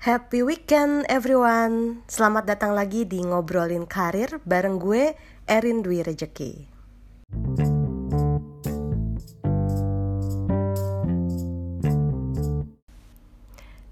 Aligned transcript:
Happy 0.00 0.40
weekend 0.40 1.04
everyone. 1.12 2.00
Selamat 2.08 2.48
datang 2.48 2.72
lagi 2.72 3.04
di 3.04 3.20
ngobrolin 3.20 3.84
karir 3.84 4.40
bareng 4.48 4.80
gue 4.80 5.12
Erin 5.44 5.84
Dwi 5.84 6.00
Rejeki. 6.00 6.52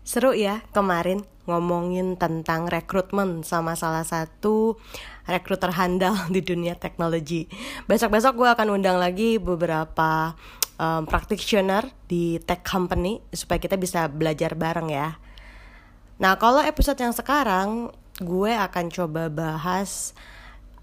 Seru 0.00 0.32
ya 0.32 0.64
kemarin 0.72 1.28
ngomongin 1.44 2.16
tentang 2.16 2.72
rekrutmen 2.72 3.44
sama 3.44 3.76
salah 3.76 4.08
satu 4.08 4.80
rekruter 5.28 5.76
handal 5.76 6.16
di 6.32 6.40
dunia 6.40 6.72
teknologi. 6.72 7.52
Besok-besok 7.84 8.32
gue 8.32 8.48
akan 8.56 8.80
undang 8.80 8.96
lagi 8.96 9.36
beberapa 9.36 10.32
um, 10.80 11.04
practitioner 11.04 11.84
di 12.08 12.40
tech 12.40 12.64
company 12.64 13.20
supaya 13.28 13.60
kita 13.60 13.76
bisa 13.76 14.08
belajar 14.08 14.56
bareng 14.56 14.88
ya. 14.88 15.27
Nah 16.18 16.34
kalau 16.34 16.58
episode 16.58 16.98
yang 16.98 17.14
sekarang 17.14 17.94
gue 18.18 18.50
akan 18.50 18.90
coba 18.90 19.30
bahas 19.30 20.10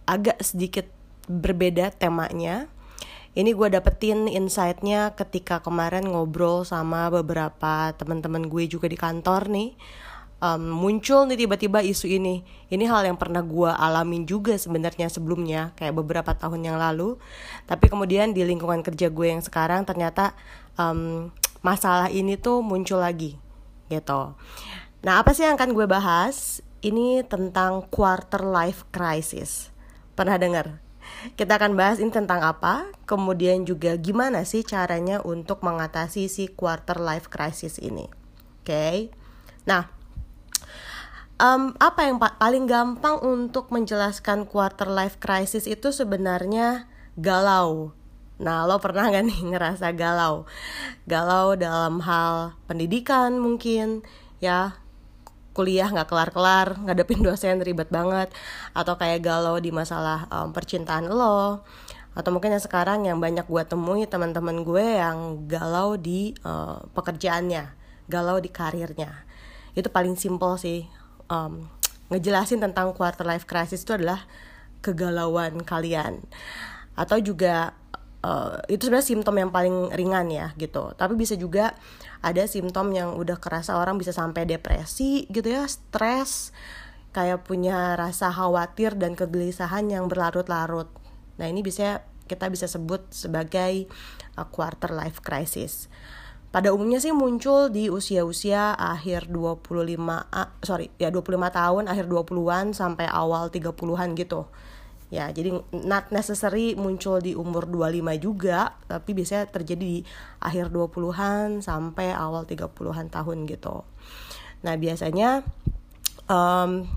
agak 0.08 0.40
sedikit 0.40 0.88
berbeda 1.28 1.92
temanya. 1.92 2.72
Ini 3.36 3.52
gue 3.52 3.68
dapetin 3.68 4.32
insightnya 4.32 5.12
ketika 5.12 5.60
kemarin 5.60 6.08
ngobrol 6.08 6.64
sama 6.64 7.12
beberapa 7.12 7.92
teman-teman 8.00 8.48
gue 8.48 8.64
juga 8.72 8.88
di 8.88 8.96
kantor 8.96 9.52
nih. 9.52 9.76
Um, 10.40 10.72
muncul 10.72 11.28
nih 11.28 11.44
tiba-tiba 11.44 11.84
isu 11.84 12.16
ini. 12.16 12.48
Ini 12.72 12.88
hal 12.88 13.04
yang 13.12 13.20
pernah 13.20 13.44
gue 13.44 13.68
alamin 13.68 14.24
juga 14.24 14.56
sebenarnya 14.56 15.12
sebelumnya 15.12 15.76
kayak 15.76 16.00
beberapa 16.00 16.32
tahun 16.32 16.64
yang 16.64 16.80
lalu. 16.80 17.20
Tapi 17.68 17.92
kemudian 17.92 18.32
di 18.32 18.40
lingkungan 18.48 18.80
kerja 18.80 19.12
gue 19.12 19.28
yang 19.28 19.44
sekarang 19.44 19.84
ternyata 19.84 20.32
um, 20.80 21.28
masalah 21.60 22.08
ini 22.08 22.40
tuh 22.40 22.64
muncul 22.64 23.04
lagi 23.04 23.36
gitu 23.92 24.34
nah 25.06 25.22
apa 25.22 25.38
sih 25.38 25.46
yang 25.46 25.56
akan 25.56 25.78
gue 25.78 25.86
bahas 25.86 26.66
ini 26.82 27.22
tentang 27.22 27.86
quarter 27.94 28.42
life 28.42 28.90
crisis 28.90 29.70
pernah 30.18 30.42
dengar 30.42 30.82
kita 31.38 31.58
akan 31.58 31.74
bahas 31.78 31.98
ini 31.98 32.14
tentang 32.14 32.42
apa, 32.42 32.90
kemudian 33.10 33.66
juga 33.66 33.98
gimana 33.98 34.46
sih 34.46 34.62
caranya 34.66 35.22
untuk 35.22 35.62
mengatasi 35.66 36.30
si 36.30 36.50
quarter 36.50 37.02
life 37.02 37.30
crisis 37.30 37.82
ini. 37.82 38.06
Oke, 38.62 38.66
okay? 38.66 38.98
nah 39.66 39.90
um, 41.42 41.74
apa 41.82 42.08
yang 42.08 42.18
pa 42.22 42.38
paling 42.38 42.66
gampang 42.70 43.20
untuk 43.22 43.70
menjelaskan 43.74 44.46
quarter 44.46 44.90
life 44.90 45.18
crisis 45.22 45.66
itu 45.66 45.92
sebenarnya 45.92 46.90
galau. 47.18 47.96
Nah, 48.36 48.68
lo 48.68 48.84
pernah 48.84 49.08
gak 49.08 49.26
nih 49.26 49.42
ngerasa 49.56 49.96
galau? 49.96 50.44
Galau 51.08 51.56
dalam 51.56 52.04
hal 52.04 52.60
pendidikan 52.68 53.40
mungkin, 53.40 54.04
ya 54.44 54.76
kuliah 55.56 55.88
nggak 55.88 56.12
kelar-kelar 56.12 56.76
ngadepin 56.84 57.24
dosen 57.24 57.64
ribet 57.64 57.88
banget 57.88 58.28
atau 58.76 59.00
kayak 59.00 59.24
galau 59.24 59.56
di 59.58 59.72
masalah 59.72 60.28
um, 60.28 60.52
percintaan 60.52 61.08
lo 61.08 61.64
atau 62.16 62.30
mungkin 62.32 62.56
yang 62.56 62.64
sekarang 62.64 63.08
yang 63.08 63.20
banyak 63.20 63.48
gue 63.48 63.64
temui 63.64 64.04
teman-teman 64.08 64.64
gue 64.64 65.00
yang 65.00 65.48
galau 65.48 65.96
di 65.96 66.36
uh, 66.44 66.84
pekerjaannya 66.96 67.86
galau 68.08 68.38
di 68.38 68.50
karirnya. 68.50 69.26
Itu 69.76 69.92
paling 69.92 70.16
simple 70.16 70.56
sih 70.56 70.88
um, 71.28 71.68
ngejelasin 72.14 72.62
tentang 72.62 72.94
quarter 72.94 73.26
life 73.26 73.50
crisis 73.50 73.84
itu 73.84 73.98
adalah 73.98 74.24
kegalauan 74.80 75.66
kalian. 75.66 76.24
Atau 76.96 77.20
juga 77.20 77.76
uh, 78.26 78.58
itu 78.66 78.90
sebenarnya 78.90 79.08
simptom 79.08 79.36
yang 79.38 79.52
paling 79.54 79.94
ringan 79.94 80.28
ya 80.34 80.48
gitu. 80.58 80.98
Tapi 80.98 81.14
bisa 81.14 81.38
juga 81.38 81.78
ada 82.26 82.42
simptom 82.50 82.90
yang 82.90 83.14
udah 83.14 83.38
kerasa 83.38 83.78
orang 83.78 84.02
bisa 84.02 84.10
sampai 84.10 84.50
depresi 84.50 85.30
gitu 85.30 85.54
ya 85.54 85.70
stres 85.70 86.50
kayak 87.14 87.48
punya 87.48 87.96
rasa 87.96 88.34
khawatir 88.34 88.98
dan 88.98 89.14
kegelisahan 89.14 89.88
yang 89.88 90.10
berlarut-larut. 90.10 90.90
Nah 91.38 91.48
ini 91.48 91.62
bisa 91.62 92.04
kita 92.26 92.50
bisa 92.50 92.66
sebut 92.66 93.06
sebagai 93.14 93.86
uh, 94.36 94.48
quarter 94.50 94.92
life 94.92 95.22
crisis. 95.22 95.88
Pada 96.50 96.72
umumnya 96.72 97.04
sih 97.04 97.12
muncul 97.12 97.68
di 97.68 97.92
usia-usia 97.92 98.80
akhir 98.80 99.28
25 99.28 99.76
uh, 100.00 100.50
sorry 100.64 100.88
ya 100.96 101.12
25 101.12 101.52
tahun 101.52 101.84
akhir 101.92 102.08
20-an 102.08 102.72
sampai 102.72 103.12
awal 103.12 103.52
30-an 103.52 104.16
gitu 104.16 104.48
ya 105.14 105.30
jadi 105.30 105.54
not 105.86 106.10
necessary 106.10 106.74
muncul 106.74 107.22
di 107.22 107.38
umur 107.38 107.70
25 107.70 108.02
juga 108.18 108.74
tapi 108.90 109.14
biasanya 109.14 109.46
terjadi 109.54 109.86
di 109.86 110.00
akhir 110.42 110.74
20-an 110.74 111.62
sampai 111.62 112.10
awal 112.12 112.44
30-an 112.50 113.14
tahun 113.14 113.46
gitu. 113.46 113.86
Nah 114.66 114.74
biasanya 114.82 115.46
um, 116.26 116.90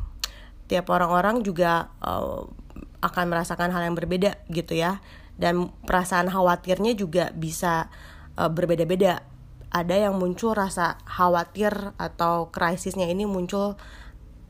tiap 0.68 0.88
orang-orang 0.92 1.44
juga 1.44 1.92
uh, 2.00 2.44
akan 3.04 3.24
merasakan 3.30 3.70
hal 3.70 3.88
yang 3.88 3.96
berbeda 3.96 4.40
gitu 4.52 4.76
ya. 4.76 5.00
Dan 5.38 5.70
perasaan 5.86 6.26
khawatirnya 6.26 6.98
juga 6.98 7.30
bisa 7.30 7.92
uh, 8.34 8.50
berbeda-beda. 8.50 9.22
Ada 9.68 10.08
yang 10.08 10.16
muncul 10.16 10.56
rasa 10.56 10.96
khawatir 11.04 11.92
atau 12.00 12.48
krisisnya 12.48 13.06
ini 13.06 13.28
muncul 13.28 13.76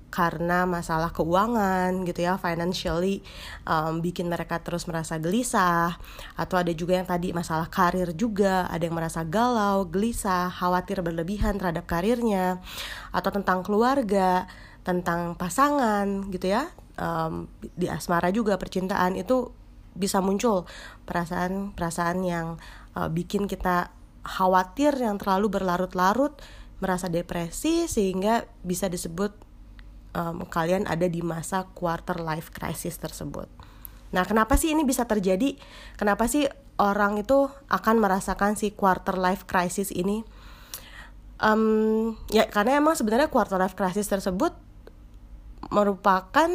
karena 0.09 0.65
masalah 0.65 1.13
keuangan 1.13 2.05
gitu 2.09 2.25
ya 2.25 2.41
financially 2.41 3.21
um, 3.69 4.01
bikin 4.01 4.29
mereka 4.33 4.61
terus 4.65 4.89
merasa 4.89 5.21
gelisah. 5.21 6.01
Atau 6.35 6.57
ada 6.57 6.73
juga 6.73 7.01
yang 7.01 7.09
tadi 7.09 7.33
masalah 7.37 7.69
karir 7.69 8.17
juga 8.17 8.69
ada 8.73 8.83
yang 8.83 8.97
merasa 8.97 9.23
galau 9.23 9.85
gelisah 9.89 10.49
khawatir 10.49 11.05
berlebihan 11.05 11.61
terhadap 11.61 11.85
karirnya. 11.85 12.61
Atau 13.13 13.31
tentang 13.31 13.61
keluarga 13.63 14.49
tentang 14.89 15.37
pasangan 15.37 16.33
gitu 16.33 16.49
ya 16.49 16.73
um, 16.97 17.45
di 17.77 17.93
asmara 17.93 18.33
juga 18.33 18.57
percintaan 18.57 19.21
itu 19.21 19.53
bisa 19.93 20.25
muncul 20.25 20.65
perasaan-perasaan 21.05 22.19
yang 22.25 22.57
uh, 22.97 23.13
bikin 23.13 23.45
kita 23.45 23.91
khawatir 24.23 24.95
yang 24.97 25.21
terlalu 25.21 25.53
berlarut-larut 25.61 26.39
merasa 26.79 27.11
depresi 27.11 27.91
sehingga 27.91 28.47
bisa 28.63 28.87
disebut 28.87 29.35
um, 30.17 30.45
kalian 30.49 30.89
ada 30.89 31.09
di 31.11 31.21
masa 31.21 31.69
quarter 31.77 32.21
life 32.21 32.55
crisis 32.55 32.97
tersebut. 32.97 33.49
Nah, 34.09 34.25
kenapa 34.25 34.57
sih 34.57 34.73
ini 34.73 34.89
bisa 34.89 35.05
terjadi? 35.05 35.59
Kenapa 36.01 36.25
sih 36.31 36.49
orang 36.81 37.21
itu 37.21 37.51
akan 37.69 37.97
merasakan 38.01 38.57
si 38.57 38.73
quarter 38.73 39.21
life 39.21 39.45
crisis 39.45 39.93
ini? 39.93 40.25
Um, 41.39 42.17
ya 42.35 42.51
karena 42.51 42.83
emang 42.83 42.99
sebenarnya 42.99 43.31
quarter 43.31 43.63
life 43.63 43.79
crisis 43.79 44.11
tersebut 44.11 44.51
merupakan 45.71 46.51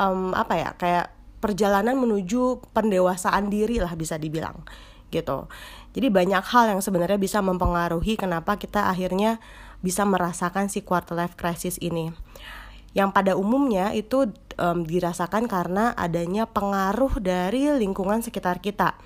um, 0.00 0.34
apa 0.34 0.54
ya 0.58 0.70
kayak 0.74 1.06
perjalanan 1.38 1.94
menuju 1.94 2.66
pendewasaan 2.74 3.46
diri 3.46 3.78
lah 3.78 3.94
bisa 3.94 4.18
dibilang 4.18 4.66
gitu. 5.14 5.46
Jadi 5.94 6.08
banyak 6.10 6.44
hal 6.44 6.74
yang 6.74 6.80
sebenarnya 6.82 7.16
bisa 7.16 7.38
mempengaruhi 7.40 8.18
kenapa 8.18 8.58
kita 8.58 8.90
akhirnya 8.90 9.38
bisa 9.78 10.02
merasakan 10.02 10.66
si 10.66 10.82
quarter 10.82 11.14
life 11.14 11.38
crisis 11.38 11.78
ini 11.78 12.10
yang 12.96 13.12
pada 13.12 13.36
umumnya 13.36 13.92
itu 13.92 14.32
um, 14.56 14.84
dirasakan 14.84 15.48
karena 15.48 15.92
adanya 15.94 16.48
pengaruh 16.48 17.20
dari 17.20 17.68
lingkungan 17.76 18.24
sekitar 18.24 18.60
kita 18.64 18.96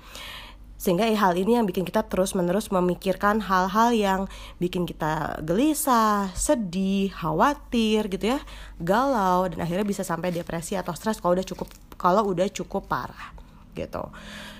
sehingga 0.83 1.07
eh, 1.07 1.15
hal 1.15 1.39
ini 1.39 1.55
yang 1.55 1.63
bikin 1.63 1.87
kita 1.87 2.03
terus-menerus 2.03 2.67
memikirkan 2.67 3.39
hal-hal 3.39 3.95
yang 3.95 4.21
bikin 4.59 4.83
kita 4.83 5.39
gelisah, 5.39 6.27
sedih, 6.35 7.07
khawatir 7.15 8.11
gitu 8.11 8.35
ya, 8.35 8.43
galau 8.83 9.47
dan 9.47 9.63
akhirnya 9.63 9.87
bisa 9.87 10.03
sampai 10.03 10.35
depresi 10.35 10.75
atau 10.75 10.91
stres 10.91 11.23
kalau 11.23 11.39
udah 11.39 11.47
cukup 11.47 11.71
kalau 11.95 12.27
udah 12.27 12.51
cukup 12.51 12.83
parah 12.91 13.31
gitu. 13.79 14.11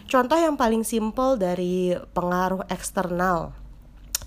Contoh 0.07 0.39
yang 0.39 0.55
paling 0.55 0.87
simple 0.87 1.35
dari 1.35 1.91
pengaruh 2.15 2.71
eksternal 2.71 3.51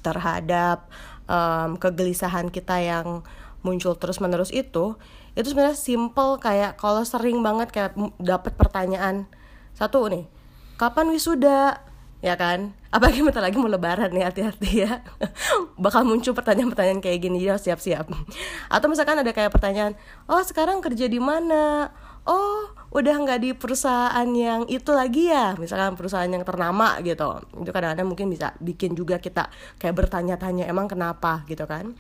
terhadap 0.05 0.85
um, 1.25 1.81
kegelisahan 1.81 2.53
kita 2.53 2.77
yang 2.77 3.25
muncul 3.67 3.99
terus 3.99 4.23
menerus 4.23 4.55
itu 4.55 4.95
itu 5.35 5.47
sebenarnya 5.51 5.75
simple 5.75 6.39
kayak 6.39 6.79
kalau 6.79 7.03
sering 7.03 7.43
banget 7.43 7.75
kayak 7.75 7.99
dapat 8.23 8.55
pertanyaan 8.55 9.27
satu 9.75 10.07
nih 10.07 10.37
kapan 10.77 11.09
wisuda? 11.11 11.81
Ya 12.25 12.33
kan? 12.33 12.73
Apalagi 12.89 13.21
bentar 13.21 13.45
lagi 13.45 13.61
mau 13.61 13.69
lebaran 13.69 14.09
nih 14.09 14.25
hati-hati 14.25 14.89
ya. 14.89 15.05
Bakal 15.85 16.09
muncul 16.09 16.33
pertanyaan-pertanyaan 16.33 17.05
kayak 17.05 17.19
gini 17.21 17.45
ya 17.45 17.61
siap-siap. 17.61 18.09
Atau 18.75 18.89
misalkan 18.89 19.21
ada 19.21 19.33
kayak 19.33 19.53
pertanyaan 19.53 19.93
oh 20.29 20.41
sekarang 20.41 20.81
kerja 20.81 21.09
di 21.09 21.21
mana? 21.21 21.93
Oh 22.25 22.73
udah 22.97 23.15
nggak 23.21 23.41
di 23.45 23.51
perusahaan 23.53 24.29
yang 24.33 24.65
itu 24.73 24.91
lagi 24.97 25.29
ya? 25.29 25.55
Misalkan 25.61 25.93
perusahaan 25.93 26.29
yang 26.29 26.43
ternama 26.43 26.97
gitu. 27.05 27.37
Itu 27.61 27.71
kadang-kadang 27.71 28.09
mungkin 28.09 28.33
bisa 28.33 28.57
bikin 28.65 28.97
juga 28.97 29.21
kita 29.21 29.53
kayak 29.77 29.95
bertanya-tanya 29.95 30.65
emang 30.67 30.89
kenapa? 30.89 31.45
Gitu 31.45 31.69
kan 31.69 31.95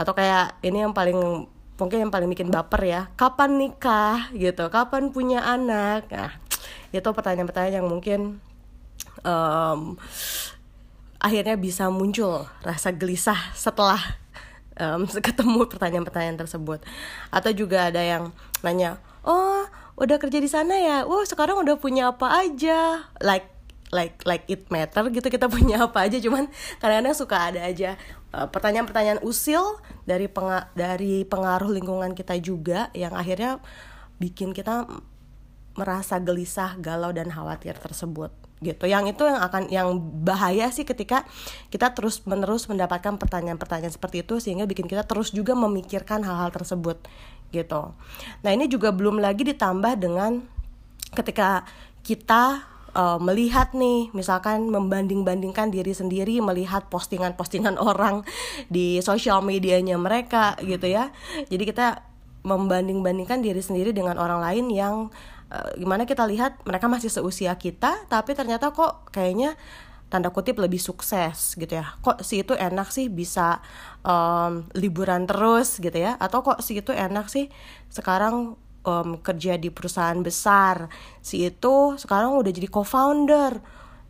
atau 0.00 0.16
kayak 0.16 0.56
ini 0.64 0.88
yang 0.88 0.96
paling 0.96 1.44
mungkin 1.76 2.08
yang 2.08 2.12
paling 2.12 2.28
bikin 2.32 2.48
baper 2.48 2.80
ya 2.88 3.02
kapan 3.20 3.60
nikah? 3.60 4.32
gitu 4.32 4.72
kapan 4.72 5.12
punya 5.12 5.44
anak? 5.44 6.08
Nah 6.08 6.32
itu 6.88 7.04
pertanyaan-pertanyaan 7.04 7.84
yang 7.84 7.88
mungkin 7.88 8.20
um, 9.20 10.00
akhirnya 11.20 11.60
bisa 11.60 11.92
muncul 11.92 12.48
rasa 12.64 12.96
gelisah 12.96 13.52
setelah 13.52 14.00
um, 14.80 15.04
ketemu 15.26 15.68
pertanyaan-pertanyaan 15.68 16.40
tersebut. 16.40 16.80
Atau 17.28 17.52
juga 17.52 17.92
ada 17.92 18.00
yang 18.00 18.32
nanya 18.64 18.96
oh 19.28 19.68
udah 20.00 20.16
kerja 20.16 20.40
di 20.40 20.48
sana 20.48 20.80
ya? 20.80 20.96
Wow 21.04 21.28
sekarang 21.28 21.60
udah 21.60 21.76
punya 21.76 22.08
apa 22.08 22.40
aja? 22.40 23.04
Like 23.20 23.60
like 23.90 24.22
like 24.22 24.46
it 24.46 24.70
matter 24.70 25.02
gitu 25.10 25.26
kita 25.26 25.50
punya 25.50 25.82
apa 25.82 26.06
aja 26.06 26.22
cuman 26.22 26.46
kadang-kadang 26.78 27.14
suka 27.14 27.36
ada 27.50 27.60
aja 27.66 27.98
pertanyaan-pertanyaan 28.30 29.20
usil 29.26 29.82
dari 30.06 30.30
penga 30.30 30.70
dari 30.78 31.26
pengaruh 31.26 31.70
lingkungan 31.74 32.14
kita 32.14 32.38
juga 32.38 32.88
yang 32.94 33.10
akhirnya 33.14 33.58
bikin 34.22 34.54
kita 34.54 34.86
merasa 35.74 36.18
gelisah, 36.22 36.78
galau 36.78 37.10
dan 37.10 37.30
khawatir 37.30 37.74
tersebut 37.78 38.30
gitu. 38.60 38.84
Yang 38.84 39.16
itu 39.16 39.22
yang 39.24 39.40
akan 39.40 39.62
yang 39.72 39.88
bahaya 40.22 40.68
sih 40.68 40.84
ketika 40.84 41.24
kita 41.72 41.96
terus-menerus 41.96 42.68
mendapatkan 42.68 43.16
pertanyaan-pertanyaan 43.16 43.92
seperti 43.92 44.22
itu 44.22 44.38
sehingga 44.38 44.68
bikin 44.68 44.86
kita 44.86 45.08
terus 45.08 45.32
juga 45.32 45.56
memikirkan 45.56 46.20
hal-hal 46.22 46.52
tersebut 46.52 47.00
gitu. 47.50 47.96
Nah, 48.44 48.50
ini 48.52 48.70
juga 48.70 48.94
belum 48.94 49.18
lagi 49.18 49.42
ditambah 49.42 49.98
dengan 49.98 50.44
ketika 51.16 51.66
kita 52.04 52.62
uh, 52.94 53.18
melihat 53.22 53.72
nih 53.76 54.10
misalkan 54.12 54.70
membanding-bandingkan 54.70 55.70
diri 55.70 55.94
sendiri 55.94 56.38
melihat 56.42 56.86
postingan-postingan 56.90 57.76
orang 57.90 58.22
di 58.70 58.98
sosial 59.04 59.42
medianya 59.42 59.96
mereka 59.96 60.58
gitu 60.62 60.86
ya. 60.86 61.14
Jadi 61.48 61.64
kita 61.68 62.06
membanding-bandingkan 62.40 63.44
diri 63.44 63.60
sendiri 63.60 63.92
dengan 63.92 64.16
orang 64.16 64.40
lain 64.40 64.72
yang 64.72 64.94
uh, 65.52 65.70
gimana 65.76 66.08
kita 66.08 66.24
lihat 66.24 66.62
mereka 66.64 66.88
masih 66.88 67.12
seusia 67.12 67.52
kita 67.60 68.08
tapi 68.08 68.32
ternyata 68.32 68.72
kok 68.72 69.12
kayaknya 69.12 69.60
tanda 70.10 70.32
kutip 70.34 70.58
lebih 70.58 70.82
sukses 70.82 71.54
gitu 71.54 71.78
ya 71.78 71.94
kok 72.02 72.24
si 72.26 72.42
itu 72.42 72.56
enak 72.56 72.90
sih 72.90 73.06
bisa 73.06 73.62
um, 74.02 74.66
liburan 74.74 75.28
terus 75.28 75.78
gitu 75.78 75.94
ya 75.94 76.18
atau 76.18 76.42
kok 76.42 76.64
si 76.64 76.82
itu 76.82 76.90
enak 76.90 77.30
sih 77.30 77.46
sekarang 77.92 78.58
um, 78.84 79.20
kerja 79.20 79.56
di 79.60 79.68
perusahaan 79.68 80.18
besar. 80.20 80.88
Si 81.20 81.44
itu 81.44 81.96
sekarang 81.96 82.36
udah 82.36 82.52
jadi 82.52 82.68
co-founder. 82.68 83.60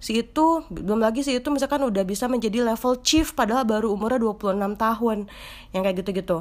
Si 0.00 0.16
itu 0.16 0.64
belum 0.72 1.04
lagi 1.04 1.20
si 1.20 1.36
itu 1.36 1.52
misalkan 1.52 1.84
udah 1.84 2.04
bisa 2.08 2.24
menjadi 2.24 2.64
level 2.64 3.04
chief 3.04 3.36
padahal 3.36 3.68
baru 3.68 3.92
umurnya 3.92 4.20
26 4.22 4.56
tahun. 4.76 5.18
Yang 5.76 5.82
kayak 5.84 5.96
gitu-gitu. 6.04 6.38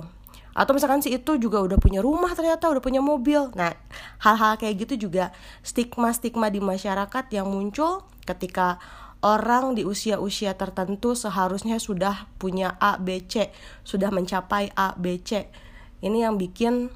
Atau 0.56 0.74
misalkan 0.76 1.00
si 1.00 1.14
itu 1.14 1.38
juga 1.38 1.62
udah 1.62 1.78
punya 1.78 2.02
rumah 2.02 2.34
ternyata 2.34 2.68
udah 2.72 2.84
punya 2.84 3.04
mobil. 3.04 3.52
Nah 3.54 3.76
hal-hal 4.24 4.58
kayak 4.58 4.88
gitu 4.88 5.10
juga 5.10 5.32
stigma-stigma 5.62 6.50
di 6.50 6.60
masyarakat 6.64 7.26
yang 7.32 7.48
muncul 7.48 8.04
ketika 8.26 8.82
orang 9.20 9.76
di 9.76 9.84
usia-usia 9.84 10.56
tertentu 10.56 11.12
seharusnya 11.12 11.76
sudah 11.78 12.32
punya 12.40 12.80
A, 12.80 12.96
B, 12.96 13.24
C, 13.28 13.52
sudah 13.84 14.12
mencapai 14.12 14.72
A, 14.76 14.96
B, 14.96 15.20
C. 15.20 15.52
Ini 16.00 16.28
yang 16.28 16.40
bikin 16.40 16.88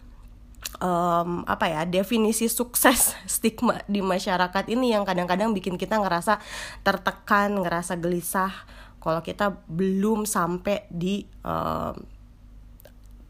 um, 0.79 1.45
apa 1.45 1.65
ya 1.69 1.81
definisi 1.85 2.49
sukses 2.49 3.13
stigma 3.29 3.81
di 3.85 3.99
masyarakat 4.01 4.65
ini 4.71 4.95
yang 4.95 5.03
kadang-kadang 5.03 5.51
bikin 5.51 5.77
kita 5.77 5.99
ngerasa 5.99 6.39
tertekan, 6.81 7.59
ngerasa 7.61 7.99
gelisah. 7.99 8.53
Kalau 9.03 9.19
kita 9.19 9.59
belum 9.67 10.23
sampai 10.23 10.87
di 10.87 11.27
um, 11.43 11.93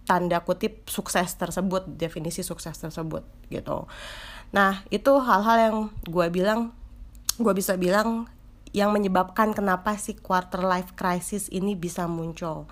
tanda 0.06 0.44
kutip 0.44 0.86
sukses 0.86 1.34
tersebut 1.34 1.88
definisi 1.98 2.44
sukses 2.46 2.76
tersebut 2.78 3.24
gitu. 3.50 3.90
Nah 4.54 4.86
itu 4.94 5.12
hal-hal 5.18 5.58
yang 5.58 5.78
gue 6.06 6.28
bilang 6.30 6.76
gue 7.42 7.54
bisa 7.58 7.74
bilang 7.80 8.30
yang 8.74 8.94
menyebabkan 8.94 9.54
kenapa 9.54 9.98
si 9.98 10.18
quarter 10.18 10.62
life 10.62 10.94
crisis 10.94 11.50
ini 11.50 11.74
bisa 11.74 12.06
muncul 12.10 12.70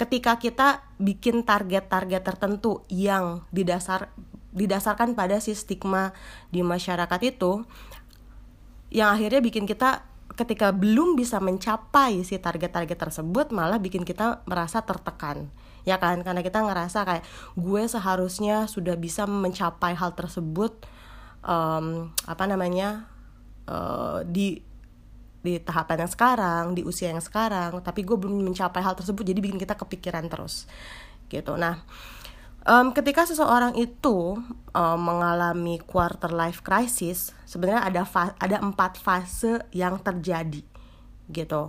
ketika 0.00 0.40
kita 0.40 0.80
bikin 0.96 1.44
target-target 1.44 2.24
tertentu 2.24 2.88
yang 2.88 3.44
didasar 3.52 4.08
didasarkan 4.50 5.12
pada 5.12 5.36
si 5.44 5.52
stigma 5.52 6.16
di 6.48 6.64
masyarakat 6.64 7.20
itu 7.22 7.68
yang 8.90 9.12
akhirnya 9.14 9.44
bikin 9.44 9.68
kita 9.68 10.08
ketika 10.34 10.72
belum 10.72 11.20
bisa 11.20 11.36
mencapai 11.36 12.24
si 12.24 12.40
target-target 12.40 12.96
tersebut 12.96 13.52
malah 13.52 13.76
bikin 13.76 14.08
kita 14.08 14.40
merasa 14.48 14.80
tertekan. 14.80 15.52
Ya 15.84 16.00
kan? 16.00 16.24
Karena 16.24 16.40
kita 16.40 16.64
ngerasa 16.64 17.04
kayak 17.04 17.24
gue 17.60 17.82
seharusnya 17.84 18.64
sudah 18.64 18.96
bisa 18.96 19.28
mencapai 19.28 19.92
hal 19.92 20.16
tersebut 20.16 20.80
um, 21.44 22.08
apa 22.24 22.44
namanya 22.48 23.04
uh, 23.68 24.24
di 24.24 24.64
di 25.40 25.56
tahapan 25.56 26.04
yang 26.04 26.12
sekarang 26.12 26.64
di 26.76 26.84
usia 26.84 27.08
yang 27.08 27.24
sekarang 27.24 27.80
tapi 27.80 28.04
gue 28.04 28.16
belum 28.16 28.44
mencapai 28.52 28.84
hal 28.84 28.92
tersebut 28.92 29.24
jadi 29.24 29.40
bikin 29.40 29.56
kita 29.56 29.72
kepikiran 29.76 30.28
terus. 30.28 30.68
Gitu. 31.32 31.56
Nah 31.56 31.80
um, 32.68 32.92
ketika 32.92 33.24
seseorang 33.24 33.72
itu 33.80 34.36
um, 34.76 34.98
mengalami 35.00 35.80
quarter 35.80 36.28
life 36.28 36.60
crisis 36.60 37.32
sebenarnya 37.48 37.88
ada 37.88 38.02
ada 38.36 38.56
empat 38.60 39.00
fase 39.00 39.64
yang 39.72 39.96
terjadi. 40.00 40.60
Gitu. 41.30 41.62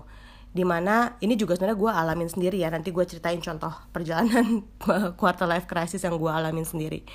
Di 0.51 0.67
mana 0.67 1.15
ini 1.23 1.39
juga 1.39 1.55
sebenarnya 1.55 1.79
gue 1.79 1.91
alamin 1.95 2.27
sendiri 2.27 2.57
ya 2.59 2.67
nanti 2.67 2.91
gue 2.91 3.07
ceritain 3.07 3.39
contoh 3.39 3.71
perjalanan 3.95 4.67
quarter 5.19 5.47
life 5.47 5.63
crisis 5.63 6.03
yang 6.03 6.19
gue 6.19 6.27
alamin 6.27 6.67
sendiri. 6.67 7.07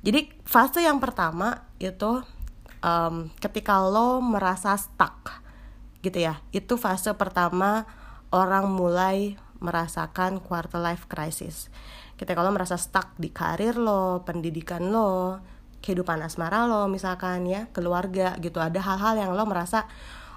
Jadi 0.00 0.32
fase 0.48 0.80
yang 0.80 0.96
pertama 0.96 1.68
itu 1.76 2.24
um, 2.80 3.28
ketika 3.36 3.84
lo 3.84 4.20
merasa 4.24 4.76
stuck 4.80 5.43
gitu 6.04 6.20
ya. 6.20 6.44
Itu 6.52 6.76
fase 6.76 7.16
pertama 7.16 7.88
orang 8.28 8.68
mulai 8.68 9.40
merasakan 9.64 10.44
quarter 10.44 10.84
life 10.84 11.08
crisis. 11.08 11.72
Ketika 12.20 12.44
lo 12.44 12.52
merasa 12.52 12.76
stuck 12.76 13.16
di 13.16 13.32
karir 13.32 13.80
lo 13.80 14.20
pendidikan 14.28 14.92
lo 14.92 15.40
kehidupan 15.80 16.20
asmara 16.20 16.68
lo 16.68 16.84
misalkan 16.92 17.48
ya 17.48 17.72
keluarga 17.72 18.36
gitu. 18.36 18.60
Ada 18.60 18.84
hal-hal 18.84 19.24
yang 19.24 19.30
lo 19.32 19.48
merasa 19.48 19.88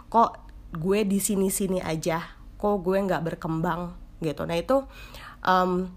kok 0.07 0.39
gue 0.71 1.03
di 1.03 1.19
sini 1.19 1.51
sini 1.51 1.83
aja? 1.83 2.23
Kok 2.55 2.75
gue 2.79 2.97
nggak 3.03 3.23
berkembang? 3.27 4.07
gitu. 4.21 4.43
Nah 4.45 4.57
itu 4.57 4.77
um, 5.45 5.89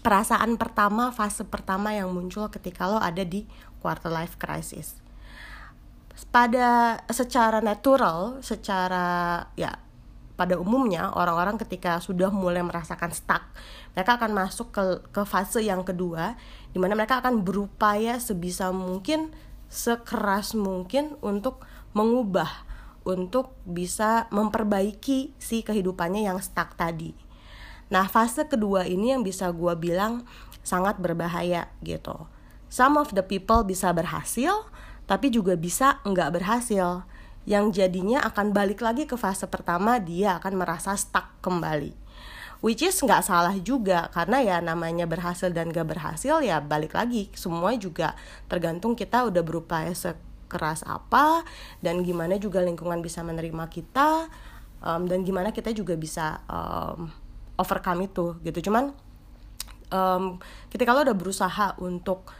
perasaan 0.00 0.56
pertama 0.56 1.12
fase 1.12 1.44
pertama 1.44 1.92
yang 1.92 2.08
muncul 2.12 2.48
ketika 2.48 2.88
lo 2.88 2.96
ada 3.00 3.24
di 3.24 3.44
quarter 3.82 4.10
life 4.10 4.40
crisis 4.40 4.96
pada 6.28 6.98
secara 7.08 7.62
natural 7.62 8.42
secara 8.42 9.46
ya 9.54 9.78
pada 10.38 10.54
umumnya 10.54 11.10
orang-orang 11.18 11.58
ketika 11.58 11.98
sudah 11.98 12.30
mulai 12.30 12.62
merasakan 12.62 13.10
stuck 13.10 13.42
mereka 13.94 14.18
akan 14.18 14.30
masuk 14.34 14.70
ke 14.70 14.84
ke 15.10 15.22
fase 15.26 15.62
yang 15.62 15.82
kedua 15.82 16.38
di 16.70 16.78
mana 16.78 16.94
mereka 16.94 17.18
akan 17.18 17.42
berupaya 17.42 18.22
sebisa 18.22 18.70
mungkin 18.70 19.34
sekeras 19.68 20.54
mungkin 20.54 21.18
untuk 21.20 21.66
mengubah 21.92 22.68
untuk 23.08 23.56
bisa 23.64 24.28
memperbaiki 24.28 25.32
si 25.40 25.64
kehidupannya 25.64 26.28
yang 26.28 26.38
stuck 26.44 26.76
tadi. 26.76 27.16
Nah, 27.88 28.04
fase 28.04 28.44
kedua 28.44 28.84
ini 28.84 29.16
yang 29.16 29.24
bisa 29.24 29.48
gue 29.48 29.72
bilang 29.80 30.28
sangat 30.60 31.00
berbahaya 31.00 31.72
gitu. 31.80 32.28
Some 32.68 33.00
of 33.00 33.16
the 33.16 33.24
people 33.24 33.64
bisa 33.64 33.96
berhasil, 33.96 34.52
tapi 35.08 35.32
juga 35.32 35.56
bisa 35.56 35.98
nggak 36.04 36.38
berhasil. 36.38 37.02
Yang 37.48 37.80
jadinya 37.80 38.20
akan 38.28 38.52
balik 38.52 38.84
lagi 38.84 39.08
ke 39.08 39.16
fase 39.16 39.48
pertama, 39.48 39.96
dia 39.96 40.36
akan 40.36 40.60
merasa 40.60 40.92
stuck 41.00 41.40
kembali. 41.40 41.96
Which 42.60 42.84
is 42.84 43.00
nggak 43.00 43.24
salah 43.24 43.56
juga, 43.56 44.12
karena 44.12 44.44
ya 44.44 44.56
namanya 44.60 45.08
berhasil 45.08 45.48
dan 45.54 45.70
gak 45.72 45.94
berhasil 45.94 46.42
ya 46.44 46.60
balik 46.60 46.92
lagi. 46.92 47.32
Semua 47.32 47.72
juga 47.78 48.12
tergantung 48.50 48.92
kita 48.98 49.24
udah 49.30 49.40
berupaya 49.40 49.94
keras 50.48 50.82
apa 50.88 51.44
dan 51.84 52.00
gimana 52.02 52.40
juga 52.40 52.64
lingkungan 52.64 53.04
bisa 53.04 53.20
menerima 53.20 53.68
kita 53.68 54.26
um, 54.80 55.04
dan 55.04 55.22
gimana 55.22 55.52
kita 55.52 55.70
juga 55.76 55.94
bisa 55.94 56.40
um, 56.48 57.12
overcome 57.60 58.08
itu 58.08 58.40
gitu 58.42 58.72
cuman 58.72 58.96
um, 59.92 60.40
ketika 60.72 60.96
lo 60.96 61.04
udah 61.04 61.14
berusaha 61.14 61.76
untuk 61.78 62.32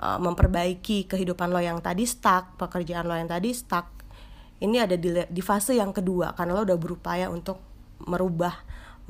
uh, 0.00 0.18
memperbaiki 0.18 1.06
kehidupan 1.10 1.50
lo 1.50 1.60
yang 1.60 1.78
tadi 1.82 2.06
stuck 2.08 2.56
pekerjaan 2.58 3.06
lo 3.06 3.14
yang 3.14 3.30
tadi 3.30 3.50
stuck 3.54 3.90
ini 4.62 4.80
ada 4.80 4.96
di, 4.96 5.10
di 5.10 5.42
fase 5.42 5.76
yang 5.76 5.92
kedua 5.92 6.32
karena 6.32 6.56
lo 6.56 6.62
udah 6.62 6.78
berupaya 6.78 7.26
untuk 7.28 7.58
merubah 8.06 8.54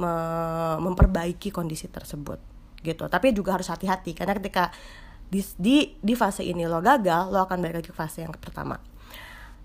me, 0.01 0.13
memperbaiki 0.83 1.55
kondisi 1.55 1.87
tersebut 1.87 2.41
gitu. 2.85 3.09
Tapi 3.09 3.33
juga 3.33 3.57
harus 3.57 3.71
hati-hati 3.71 4.13
karena 4.13 4.37
ketika 4.37 4.75
di, 5.29 5.41
di 5.57 5.77
di 5.99 6.15
fase 6.15 6.45
ini 6.45 6.69
lo 6.69 6.85
gagal 6.85 7.33
lo 7.33 7.43
akan 7.43 7.59
balik 7.65 7.81
lagi 7.81 7.89
ke 7.91 7.97
fase 7.97 8.23
yang 8.23 8.35
pertama 8.37 8.77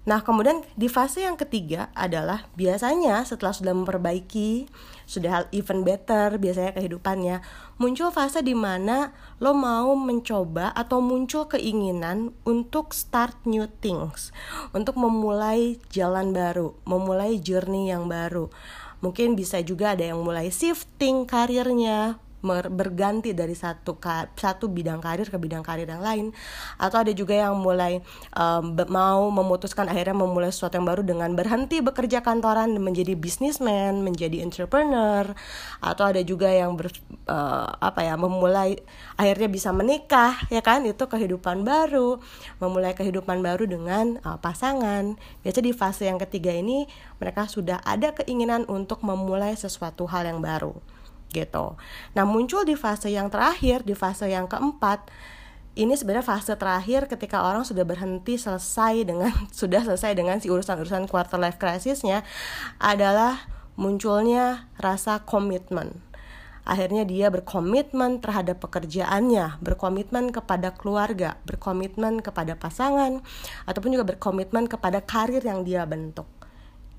nah 0.09 0.25
kemudian 0.25 0.65
di 0.73 0.89
fase 0.89 1.21
yang 1.21 1.37
ketiga 1.37 1.93
adalah 1.93 2.49
biasanya 2.57 3.21
setelah 3.29 3.53
sudah 3.53 3.77
memperbaiki 3.77 4.65
sudah 5.05 5.45
even 5.53 5.85
better 5.85 6.41
biasanya 6.41 6.73
kehidupannya 6.73 7.45
muncul 7.77 8.09
fase 8.09 8.41
di 8.41 8.57
mana 8.57 9.13
lo 9.37 9.53
mau 9.53 9.93
mencoba 9.93 10.73
atau 10.73 10.97
muncul 10.97 11.45
keinginan 11.45 12.33
untuk 12.41 12.89
start 12.97 13.37
new 13.45 13.69
things 13.85 14.33
untuk 14.73 14.97
memulai 14.97 15.77
jalan 15.93 16.33
baru 16.33 16.73
memulai 16.89 17.37
journey 17.37 17.93
yang 17.93 18.09
baru. 18.09 18.49
Mungkin 18.99 19.39
bisa 19.39 19.63
juga 19.63 19.95
ada 19.95 20.03
yang 20.03 20.19
mulai 20.19 20.51
shifting 20.51 21.23
karirnya 21.23 22.19
berganti 22.43 23.35
dari 23.35 23.51
satu 23.51 23.99
satu 24.35 24.71
bidang 24.71 25.03
karir 25.03 25.27
ke 25.27 25.35
bidang 25.35 25.63
karir 25.63 25.87
yang 25.87 26.03
lain. 26.03 26.31
Atau 26.79 27.03
ada 27.03 27.11
juga 27.11 27.35
yang 27.35 27.59
mulai 27.59 27.99
um, 28.35 28.75
mau 28.87 29.27
memutuskan 29.27 29.91
akhirnya 29.91 30.15
memulai 30.15 30.51
sesuatu 30.51 30.79
yang 30.79 30.87
baru 30.87 31.03
dengan 31.03 31.35
berhenti 31.35 31.83
bekerja 31.83 32.23
kantoran 32.23 32.79
menjadi 32.79 33.15
bisnismen 33.19 34.01
menjadi 34.01 34.39
entrepreneur. 34.39 35.27
Atau 35.83 36.07
ada 36.07 36.21
juga 36.23 36.47
yang 36.47 36.79
ber, 36.79 36.91
uh, 37.27 37.67
apa 37.79 38.07
ya 38.07 38.15
memulai 38.15 38.79
akhirnya 39.19 39.51
bisa 39.51 39.75
menikah 39.75 40.39
ya 40.47 40.63
kan? 40.63 40.87
Itu 40.87 41.11
kehidupan 41.11 41.67
baru. 41.67 42.23
Memulai 42.63 42.95
kehidupan 42.95 43.43
baru 43.43 43.67
dengan 43.67 44.19
uh, 44.23 44.39
pasangan. 44.39 45.19
Biasanya 45.43 45.65
di 45.67 45.73
fase 45.75 46.07
yang 46.07 46.19
ketiga 46.23 46.55
ini 46.55 46.87
mereka 47.19 47.51
sudah 47.51 47.83
ada 47.83 48.15
keinginan 48.15 48.63
untuk 48.71 49.03
memulai 49.03 49.53
sesuatu 49.59 50.07
hal 50.07 50.23
yang 50.23 50.39
baru 50.39 50.98
gitu. 51.29 51.77
Nah 52.17 52.25
muncul 52.25 52.65
di 52.65 52.73
fase 52.73 53.13
yang 53.13 53.29
terakhir, 53.29 53.85
di 53.85 53.93
fase 53.93 54.29
yang 54.29 54.49
keempat, 54.49 55.09
ini 55.77 55.93
sebenarnya 55.95 56.25
fase 56.25 56.53
terakhir 56.57 57.07
ketika 57.07 57.45
orang 57.45 57.63
sudah 57.63 57.85
berhenti 57.85 58.35
selesai 58.35 59.05
dengan 59.05 59.31
sudah 59.59 59.85
selesai 59.85 60.17
dengan 60.17 60.41
si 60.41 60.51
urusan-urusan 60.51 61.07
quarter 61.07 61.39
life 61.39 61.61
crisisnya 61.61 62.25
adalah 62.81 63.47
munculnya 63.79 64.67
rasa 64.75 65.23
komitmen. 65.23 66.03
Akhirnya 66.67 67.01
dia 67.01 67.33
berkomitmen 67.33 68.21
terhadap 68.21 68.61
pekerjaannya, 68.61 69.57
berkomitmen 69.57 70.29
kepada 70.29 70.69
keluarga, 70.77 71.39
berkomitmen 71.49 72.21
kepada 72.21 72.53
pasangan, 72.53 73.25
ataupun 73.65 73.97
juga 73.97 74.05
berkomitmen 74.05 74.69
kepada 74.69 75.01
karir 75.01 75.41
yang 75.41 75.65
dia 75.65 75.81
bentuk. 75.89 76.29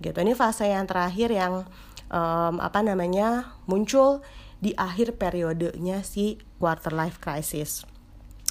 Gitu. 0.03 0.17
Ini 0.17 0.35
fase 0.35 0.67
yang 0.67 0.91
terakhir 0.91 1.31
yang 1.31 1.71
um, 2.11 2.59
apa 2.59 2.83
namanya 2.83 3.57
muncul 3.65 4.21
di 4.61 4.77
akhir 4.77 5.17
periodenya 5.17 6.05
si 6.05 6.37
quarter 6.61 6.93
life 6.93 7.17
crisis. 7.23 7.89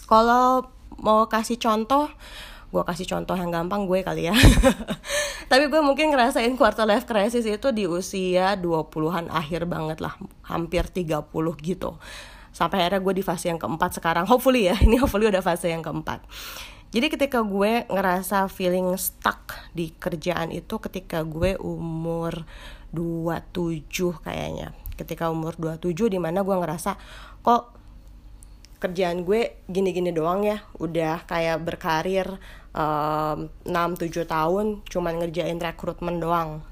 Kalau 0.09 0.65
mau 0.97 1.29
kasih 1.29 1.61
contoh, 1.61 2.09
gue 2.73 2.81
kasih 2.81 3.05
contoh 3.05 3.37
yang 3.37 3.53
gampang 3.53 3.85
gue 3.85 4.01
kali 4.01 4.25
ya. 4.25 4.35
Tapi 5.51 5.69
gue 5.69 5.81
mungkin 5.85 6.09
ngerasain 6.09 6.49
quarter 6.57 6.89
life 6.89 7.05
crisis 7.05 7.45
itu 7.45 7.69
di 7.69 7.85
usia 7.85 8.57
20-an 8.57 9.29
akhir 9.29 9.69
banget 9.69 10.01
lah, 10.01 10.17
hampir 10.49 10.89
30 10.89 11.29
gitu. 11.61 12.01
Sampai 12.49 12.81
akhirnya 12.81 13.05
gue 13.05 13.13
di 13.21 13.23
fase 13.23 13.53
yang 13.53 13.61
keempat 13.61 14.01
sekarang, 14.01 14.25
hopefully 14.25 14.65
ya, 14.65 14.75
ini 14.85 14.97
hopefully 14.97 15.29
udah 15.29 15.45
fase 15.45 15.69
yang 15.69 15.85
keempat. 15.85 16.25
Jadi 16.89 17.05
ketika 17.13 17.45
gue 17.45 17.85
ngerasa 17.85 18.49
feeling 18.49 18.97
stuck 18.97 19.53
di 19.77 19.93
kerjaan 19.93 20.49
itu 20.49 20.81
ketika 20.81 21.21
gue 21.21 21.53
umur 21.61 22.49
27 22.89 24.25
kayaknya. 24.25 24.73
Ketika 24.97 25.29
umur 25.29 25.53
27 25.53 26.09
di 26.09 26.17
mana 26.17 26.41
gue 26.41 26.55
ngerasa 26.57 26.97
kok 27.45 27.77
kerjaan 28.81 29.21
gue 29.21 29.61
gini-gini 29.69 30.09
doang 30.09 30.41
ya? 30.41 30.65
Udah 30.81 31.29
kayak 31.29 31.61
berkarir 31.61 32.25
um, 32.73 33.53
6-7 33.69 34.25
tahun 34.25 34.81
cuman 34.89 35.13
ngerjain 35.21 35.61
rekrutmen 35.61 36.17
doang. 36.17 36.65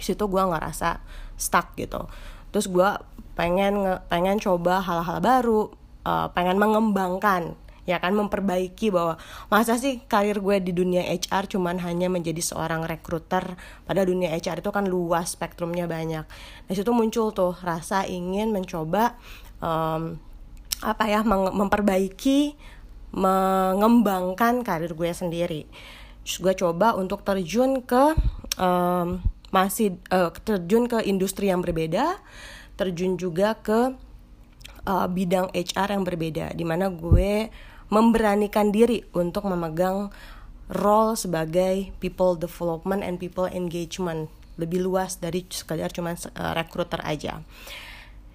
Situ 0.00 0.32
gue 0.32 0.42
ngerasa 0.48 1.04
stuck 1.36 1.76
gitu. 1.76 2.08
Terus 2.56 2.72
gue 2.72 2.88
pengen 3.36 4.00
pengen 4.08 4.40
coba 4.40 4.80
hal-hal 4.80 5.20
baru 5.20 5.68
uh, 6.08 6.32
pengen 6.32 6.56
mengembangkan 6.56 7.52
ya 7.82 7.98
kan 7.98 8.14
memperbaiki 8.14 8.94
bahwa 8.94 9.18
masa 9.50 9.74
sih 9.74 10.02
karir 10.06 10.38
gue 10.38 10.62
di 10.62 10.72
dunia 10.74 11.02
HR 11.02 11.50
cuman 11.50 11.82
hanya 11.82 12.06
menjadi 12.06 12.38
seorang 12.38 12.86
rekruter? 12.86 13.58
Pada 13.82 14.06
dunia 14.06 14.30
HR 14.34 14.62
itu 14.62 14.70
kan 14.70 14.86
luas 14.86 15.34
spektrumnya 15.34 15.90
banyak. 15.90 16.24
Dari 16.70 16.76
situ 16.78 16.94
muncul 16.94 17.34
tuh 17.34 17.58
rasa 17.62 18.06
ingin 18.06 18.54
mencoba 18.54 19.18
um, 19.58 20.18
apa 20.82 21.04
ya 21.06 21.22
memperbaiki 21.26 22.54
mengembangkan 23.12 24.62
karir 24.62 24.94
gue 24.94 25.10
sendiri. 25.10 25.66
Terus 26.22 26.38
gue 26.38 26.54
coba 26.54 26.94
untuk 26.94 27.26
terjun 27.26 27.82
ke 27.82 28.14
um, 28.62 29.20
masih 29.52 30.00
uh, 30.08 30.32
terjun 30.32 30.88
ke 30.88 31.04
industri 31.04 31.52
yang 31.52 31.60
berbeda 31.60 32.16
terjun 32.76 33.20
juga 33.20 33.54
ke 33.60 33.94
uh, 34.88 35.06
bidang 35.06 35.52
HR 35.52 35.94
yang 35.94 36.04
berbeda. 36.04 36.56
Di 36.56 36.64
mana 36.64 36.88
gue 36.88 37.52
memberanikan 37.92 38.72
diri 38.72 39.04
untuk 39.12 39.44
memegang 39.44 40.08
role 40.72 41.12
sebagai 41.12 41.92
people 42.00 42.32
development 42.32 43.04
and 43.04 43.20
people 43.20 43.44
engagement. 43.44 44.32
Lebih 44.56 44.88
luas 44.88 45.20
dari 45.20 45.44
sekedar 45.52 45.92
cuma 45.92 46.16
uh, 46.16 46.52
recruiter 46.56 47.04
aja. 47.04 47.44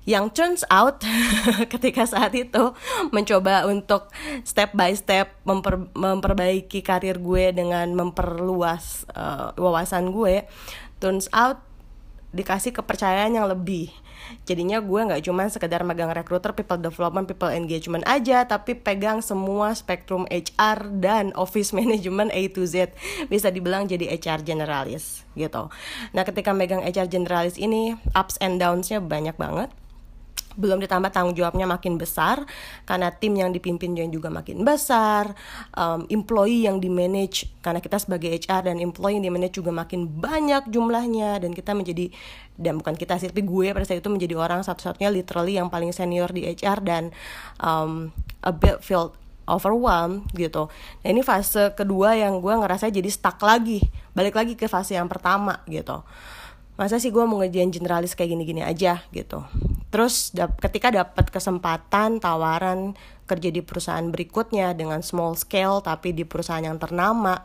Yang 0.08 0.26
turns 0.40 0.64
out 0.72 1.04
ketika 1.74 2.08
saat 2.08 2.32
itu 2.38 2.72
mencoba 3.12 3.68
untuk 3.68 4.08
step 4.48 4.72
by 4.78 4.96
step 4.96 5.36
memper, 5.44 5.90
memperbaiki 5.98 6.80
karir 6.86 7.20
gue 7.20 7.52
dengan 7.52 7.92
memperluas 7.92 9.04
uh, 9.12 9.52
wawasan 9.60 10.16
gue 10.16 10.48
turns 11.04 11.28
out 11.36 11.60
dikasih 12.32 12.72
kepercayaan 12.72 13.36
yang 13.36 13.52
lebih 13.52 13.92
jadinya 14.46 14.80
gue 14.80 15.02
nggak 15.08 15.24
cuma 15.26 15.48
sekedar 15.48 15.82
megang 15.84 16.12
recruiter 16.12 16.52
people 16.56 16.80
development 16.80 17.26
people 17.28 17.52
engagement 17.52 18.04
aja 18.08 18.46
tapi 18.46 18.76
pegang 18.78 19.20
semua 19.20 19.74
spektrum 19.74 20.28
HR 20.30 20.88
dan 21.02 21.36
office 21.36 21.72
management 21.78 22.32
A 22.34 22.48
to 22.52 22.64
Z. 22.68 22.94
Bisa 23.28 23.52
dibilang 23.52 23.88
jadi 23.88 24.12
HR 24.14 24.44
generalis 24.44 25.24
gitu. 25.38 25.70
Nah 26.12 26.24
ketika 26.26 26.52
megang 26.52 26.84
HR 26.84 27.08
generalis 27.08 27.56
ini 27.56 27.96
ups 28.18 28.38
and 28.42 28.58
downsnya 28.60 29.00
banyak 29.04 29.38
banget 29.38 29.70
belum 30.58 30.82
ditambah 30.82 31.14
tanggung 31.14 31.38
jawabnya 31.38 31.70
makin 31.70 32.02
besar 32.02 32.44
karena 32.84 33.14
tim 33.14 33.38
yang 33.38 33.54
dipimpin 33.54 33.94
juga 34.10 34.34
makin 34.34 34.66
besar 34.66 35.38
um, 35.78 36.04
employee 36.10 36.66
yang 36.66 36.82
di 36.82 36.90
manage 36.90 37.48
karena 37.62 37.78
kita 37.78 38.02
sebagai 38.02 38.34
HR 38.34 38.74
dan 38.74 38.82
employee 38.82 39.22
yang 39.22 39.26
di 39.30 39.32
manage 39.32 39.56
juga 39.62 39.70
makin 39.70 40.10
banyak 40.10 40.68
jumlahnya 40.74 41.46
dan 41.46 41.54
kita 41.54 41.78
menjadi 41.78 42.10
dan 42.58 42.82
bukan 42.82 42.98
kita 42.98 43.22
sih 43.22 43.30
tapi 43.30 43.46
gue 43.46 43.70
pada 43.70 43.86
saat 43.86 44.02
itu 44.02 44.10
menjadi 44.10 44.34
orang 44.34 44.66
satu-satunya 44.66 45.14
literally 45.14 45.62
yang 45.62 45.70
paling 45.70 45.94
senior 45.94 46.28
di 46.34 46.50
HR 46.50 46.82
dan 46.82 47.04
um, 47.62 48.10
a 48.42 48.50
bit 48.50 48.82
felt 48.82 49.14
overwhelmed 49.48 50.28
gitu. 50.36 50.68
Nah 51.02 51.08
ini 51.08 51.24
fase 51.24 51.72
kedua 51.74 52.20
yang 52.20 52.44
gue 52.44 52.52
ngerasa 52.52 52.92
jadi 52.92 53.08
stuck 53.08 53.40
lagi, 53.40 53.80
balik 54.12 54.36
lagi 54.36 54.54
ke 54.60 54.68
fase 54.68 55.00
yang 55.00 55.08
pertama 55.08 55.64
gitu. 55.72 56.04
Masa 56.78 57.02
sih 57.02 57.10
gue 57.10 57.26
mau 57.26 57.42
ngejain 57.42 57.74
generalis 57.74 58.14
kayak 58.14 58.38
gini-gini 58.38 58.62
aja? 58.62 59.02
Gitu. 59.10 59.42
Terus 59.90 60.30
dap 60.30 60.62
ketika 60.62 60.94
dapat 60.94 61.34
kesempatan 61.34 62.22
tawaran 62.22 62.94
kerja 63.26 63.50
di 63.50 63.66
perusahaan 63.66 64.06
berikutnya 64.08 64.78
dengan 64.78 65.02
small 65.02 65.34
scale 65.34 65.82
tapi 65.82 66.14
di 66.14 66.24
perusahaan 66.24 66.64
yang 66.64 66.78
ternama 66.78 67.44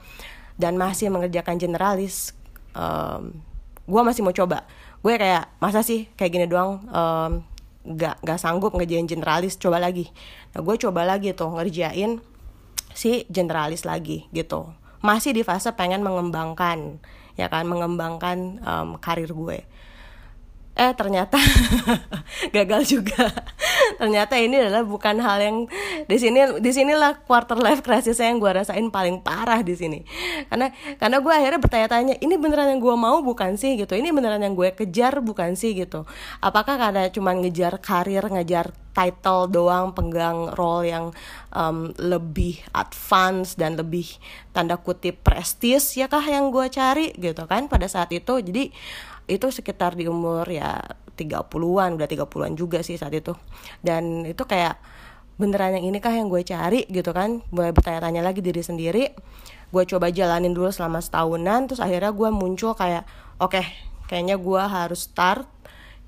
dan 0.61 0.77
masih 0.77 1.09
mengerjakan 1.09 1.57
generalis 1.57 2.37
um, 2.77 3.33
gue 3.89 4.03
masih 4.05 4.21
mau 4.21 4.37
coba. 4.37 4.69
Gue 5.01 5.19
kayak 5.19 5.49
masa 5.59 5.81
sih 5.81 6.07
kayak 6.15 6.31
gini 6.31 6.47
doang 6.47 6.85
um, 6.93 7.33
gak 7.99 8.23
gak 8.23 8.39
sanggup 8.39 8.77
ngerjain 8.77 9.09
generalis 9.09 9.59
coba 9.59 9.83
lagi. 9.83 10.13
Nah 10.55 10.61
gue 10.63 10.77
coba 10.77 11.09
lagi 11.09 11.35
tuh 11.35 11.51
ngerjain 11.57 12.21
si 12.93 13.25
generalis 13.33 13.89
lagi 13.89 14.29
gitu. 14.31 14.71
Masih 15.03 15.35
di 15.35 15.43
fase 15.43 15.75
pengen 15.75 16.05
mengembangkan 16.05 17.03
ya 17.37 17.49
kan 17.49 17.65
mengembangkan 17.69 18.61
um, 18.63 18.89
karir 19.01 19.31
gue. 19.33 19.65
Eh 20.73 20.93
ternyata 20.97 21.37
gagal 22.57 22.89
juga. 22.89 23.29
Ternyata 24.01 24.41
ini 24.41 24.57
adalah 24.57 24.81
bukan 24.89 25.21
hal 25.21 25.39
yang 25.45 25.57
di 26.09 26.17
sini 26.17 26.65
di 26.65 26.73
sinilah 26.73 27.29
quarter 27.29 27.61
life 27.61 27.85
crisis 27.85 28.17
yang 28.17 28.41
gue 28.41 28.49
rasain 28.49 28.89
paling 28.89 29.21
parah 29.21 29.61
di 29.61 29.77
sini. 29.77 30.01
Karena 30.49 30.73
karena 30.97 31.21
gue 31.21 31.33
akhirnya 31.33 31.61
bertanya-tanya 31.61 32.15
ini 32.25 32.35
beneran 32.41 32.73
yang 32.73 32.81
gue 32.81 32.97
mau 32.97 33.21
bukan 33.21 33.61
sih? 33.61 33.77
Gitu. 33.77 33.93
Ini 33.93 34.17
beneran 34.17 34.41
yang 34.41 34.57
gue 34.57 34.73
kejar 34.73 35.21
bukan 35.21 35.61
sih? 35.61 35.77
Gitu. 35.77 36.09
Apakah 36.41 36.81
karena 36.81 37.13
cuma 37.13 37.37
ngejar 37.37 37.77
karir 37.77 38.25
ngejar 38.33 38.73
title 38.93 39.49
doang 39.49 39.97
pegang 39.97 40.53
role 40.53 40.85
yang 40.85 41.05
um, 41.53 41.91
lebih 41.97 42.61
advance 42.77 43.57
dan 43.57 43.77
lebih 43.77 44.07
tanda 44.53 44.77
kutip 44.77 45.25
prestis 45.25 45.97
ya 45.97 46.07
kah 46.07 46.23
yang 46.23 46.53
gue 46.53 46.69
cari 46.69 47.17
gitu 47.17 47.49
kan 47.49 47.67
pada 47.67 47.89
saat 47.89 48.13
itu. 48.13 48.39
Jadi 48.39 48.69
itu 49.27 49.47
sekitar 49.49 49.97
di 49.97 50.05
umur 50.07 50.45
ya 50.49 50.81
30-an 51.17 51.97
udah 51.97 52.09
30-an 52.09 52.53
juga 52.57 52.85
sih 52.85 53.01
saat 53.01 53.17
itu. 53.17 53.33
Dan 53.81 54.29
itu 54.29 54.45
kayak 54.45 54.77
beneran 55.41 55.81
yang 55.81 55.89
ini 55.89 55.99
kah 55.99 56.13
yang 56.13 56.29
gue 56.29 56.45
cari 56.45 56.85
gitu 56.93 57.11
kan. 57.17 57.41
Gue 57.49 57.73
bertanya-tanya 57.73 58.21
lagi 58.21 58.45
diri 58.45 58.61
sendiri. 58.61 59.17
Gue 59.73 59.89
coba 59.89 60.13
jalanin 60.13 60.53
dulu 60.53 60.69
selama 60.69 61.01
setahunan 61.01 61.65
terus 61.65 61.81
akhirnya 61.81 62.13
gue 62.13 62.29
muncul 62.29 62.77
kayak 62.77 63.09
oke 63.41 63.57
okay, 63.57 63.67
kayaknya 64.05 64.37
gue 64.37 64.61
harus 64.61 65.09
start 65.09 65.49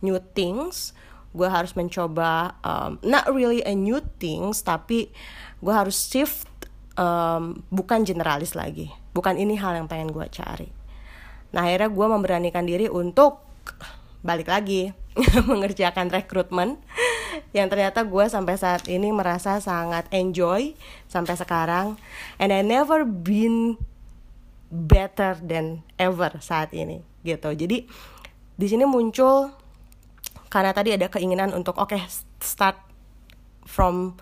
new 0.05 0.21
things 0.37 0.93
gue 1.35 1.49
harus 1.51 1.75
mencoba 1.75 2.55
um, 2.63 2.97
not 3.03 3.27
really 3.27 3.61
a 3.67 3.75
new 3.75 3.99
things 4.23 4.63
tapi 4.63 5.11
gue 5.59 5.75
harus 5.75 5.99
shift 5.99 6.47
um, 6.95 7.61
bukan 7.75 8.07
generalis 8.07 8.55
lagi. 8.55 8.91
Bukan 9.15 9.39
ini 9.39 9.59
hal 9.59 9.75
yang 9.79 9.91
pengen 9.91 10.15
gue 10.15 10.27
cari. 10.31 10.71
Nah 11.55 11.67
akhirnya 11.67 11.91
gue 11.91 12.07
memberanikan 12.07 12.65
diri 12.67 12.87
untuk 12.87 13.43
balik 14.25 14.49
lagi 14.49 14.91
mengerjakan 15.51 16.09
rekrutmen 16.11 16.81
yang 17.55 17.71
ternyata 17.71 18.03
gue 18.03 18.25
sampai 18.27 18.59
saat 18.59 18.87
ini 18.91 19.11
merasa 19.15 19.59
sangat 19.63 20.07
enjoy 20.11 20.75
sampai 21.07 21.35
sekarang. 21.39 21.99
And 22.39 22.51
I 22.51 22.63
never 22.63 23.07
been 23.07 23.79
better 24.71 25.39
than 25.39 25.87
ever 25.99 26.35
saat 26.43 26.75
ini 26.75 27.03
gitu. 27.23 27.55
Jadi 27.55 27.87
di 28.55 28.67
sini 28.67 28.87
muncul 28.87 29.64
karena 30.55 30.71
tadi 30.71 30.95
ada 30.95 31.11
keinginan 31.11 31.51
untuk 31.51 31.75
oke 31.83 31.99
okay, 31.99 32.07
start 32.39 32.79
from 33.67 34.15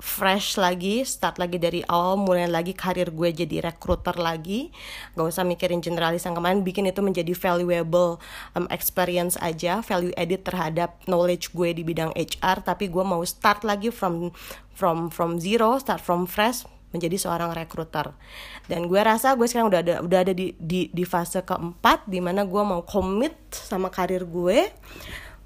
fresh 0.00 0.56
lagi, 0.56 1.04
start 1.04 1.36
lagi 1.36 1.60
dari 1.60 1.84
awal, 1.84 2.16
mulai 2.16 2.48
lagi 2.48 2.72
karir 2.72 3.12
gue 3.12 3.28
jadi 3.36 3.60
recruiter 3.68 4.16
lagi. 4.16 4.72
Gak 5.12 5.28
usah 5.28 5.44
mikirin 5.44 5.84
generalis 5.84 6.24
yang 6.24 6.32
kemarin, 6.32 6.64
bikin 6.64 6.88
itu 6.88 7.04
menjadi 7.04 7.36
valuable 7.36 8.16
um, 8.56 8.64
experience 8.72 9.36
aja, 9.44 9.84
value 9.84 10.16
edit 10.16 10.48
terhadap 10.48 10.96
knowledge 11.04 11.52
gue 11.52 11.76
di 11.76 11.84
bidang 11.84 12.16
HR. 12.16 12.64
Tapi 12.64 12.88
gue 12.88 13.04
mau 13.04 13.20
start 13.28 13.62
lagi 13.68 13.92
from 13.92 14.32
from 14.72 15.12
from 15.12 15.36
zero, 15.36 15.76
start 15.76 16.00
from 16.00 16.24
fresh 16.24 16.64
menjadi 16.90 17.20
seorang 17.20 17.52
recruiter. 17.52 18.16
Dan 18.64 18.88
gue 18.88 18.98
rasa 18.98 19.36
gue 19.36 19.44
sekarang 19.44 19.68
udah 19.68 19.80
ada 19.84 19.94
udah 20.00 20.18
ada 20.24 20.32
di 20.32 20.56
di, 20.56 20.88
di 20.88 21.04
fase 21.04 21.44
keempat, 21.44 22.08
di 22.08 22.24
mana 22.24 22.48
gue 22.48 22.62
mau 22.64 22.80
commit 22.88 23.36
sama 23.52 23.92
karir 23.92 24.24
gue 24.24 24.72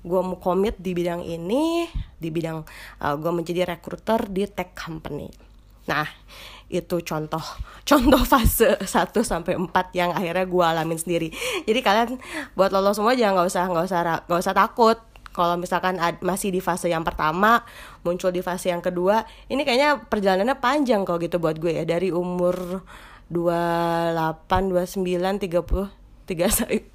gue 0.04 0.20
mau 0.20 0.36
komit 0.36 0.76
di 0.76 0.92
bidang 0.92 1.24
ini 1.24 1.88
di 2.20 2.28
bidang 2.28 2.60
uh, 3.00 3.04
eh, 3.08 3.14
gue 3.16 3.32
menjadi 3.32 3.64
recruiter 3.64 4.28
di 4.28 4.44
tech 4.44 4.76
company. 4.76 5.32
Nah 5.88 6.04
itu 6.68 7.00
contoh 7.00 7.40
contoh 7.88 8.22
fase 8.24 8.76
1 8.76 8.88
sampai 9.24 9.56
4 9.56 9.72
yang 9.96 10.12
akhirnya 10.12 10.44
gue 10.44 10.64
alamin 10.64 11.00
sendiri. 11.00 11.28
Jadi 11.64 11.80
kalian 11.80 12.20
buat 12.52 12.68
lo, 12.68 12.92
semua 12.92 13.16
jangan 13.16 13.40
nggak 13.40 13.48
usah 13.48 13.64
nggak 13.72 13.84
usah 13.88 14.00
nggak 14.28 14.42
usah 14.44 14.54
takut. 14.54 14.98
Kalau 15.34 15.58
misalkan 15.58 15.98
masih 16.22 16.54
di 16.54 16.62
fase 16.62 16.86
yang 16.86 17.02
pertama 17.02 17.66
muncul 18.06 18.30
di 18.30 18.38
fase 18.38 18.70
yang 18.70 18.78
kedua 18.78 19.26
ini 19.50 19.66
kayaknya 19.66 20.06
perjalanannya 20.06 20.62
panjang 20.62 21.02
kalau 21.02 21.18
gitu 21.18 21.42
buat 21.42 21.58
gue 21.58 21.82
ya. 21.82 21.84
Dari 21.88 22.14
umur 22.14 22.86
28 23.32 24.70
29 24.70 25.48
30 25.48 26.03
tiga 26.24 26.48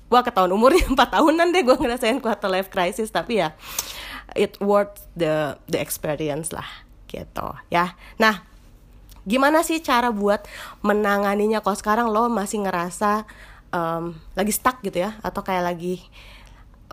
gua 0.10 0.26
ketahuan 0.26 0.54
umurnya 0.54 0.90
empat 0.94 1.14
tahunan 1.14 1.54
deh 1.54 1.62
gue 1.62 1.78
ngerasain 1.78 2.18
quarter 2.18 2.50
life 2.50 2.70
crisis 2.74 3.14
tapi 3.14 3.42
ya 3.42 3.54
it 4.38 4.58
worth 4.62 5.06
the 5.18 5.58
the 5.70 5.78
experience 5.78 6.54
lah 6.54 6.66
gitu 7.10 7.54
ya. 7.74 7.98
Nah 8.22 8.46
gimana 9.26 9.62
sih 9.66 9.82
cara 9.82 10.10
buat 10.10 10.46
menanganinya? 10.82 11.62
Kalau 11.62 11.78
sekarang 11.78 12.08
lo 12.10 12.30
masih 12.30 12.66
ngerasa 12.66 13.26
um, 13.74 14.18
lagi 14.34 14.54
stuck 14.54 14.82
gitu 14.82 15.06
ya 15.06 15.18
atau 15.22 15.42
kayak 15.46 15.74
lagi 15.74 16.02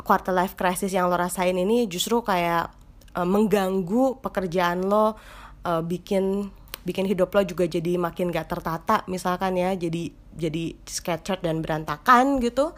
quarter 0.00 0.32
life 0.32 0.56
crisis 0.56 0.92
yang 0.92 1.08
lo 1.08 1.16
rasain 1.16 1.56
ini 1.56 1.88
justru 1.88 2.20
kayak 2.20 2.72
um, 3.16 3.28
mengganggu 3.28 4.20
pekerjaan 4.20 4.84
lo 4.84 5.16
uh, 5.64 5.80
bikin 5.80 6.52
bikin 6.86 7.10
hidup 7.10 7.34
lo 7.34 7.42
juga 7.42 7.66
jadi 7.66 7.98
makin 7.98 8.30
gak 8.30 8.46
tertata 8.46 9.02
misalkan 9.10 9.58
ya 9.58 9.74
jadi 9.74 10.14
jadi 10.38 10.78
scattered 10.86 11.42
dan 11.42 11.58
berantakan 11.60 12.38
gitu. 12.38 12.70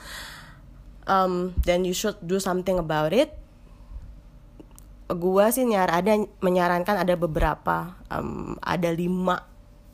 Um, 1.04 1.52
then 1.64 1.84
you 1.84 1.92
should 1.92 2.16
do 2.24 2.40
something 2.40 2.80
about 2.80 3.12
it. 3.12 3.36
Gua 5.08 5.48
sih 5.52 5.64
nyar 5.64 5.88
ada 5.88 6.16
menyarankan 6.40 7.04
ada 7.04 7.16
beberapa 7.16 7.96
um, 8.12 8.56
ada 8.60 8.92
lima 8.92 9.44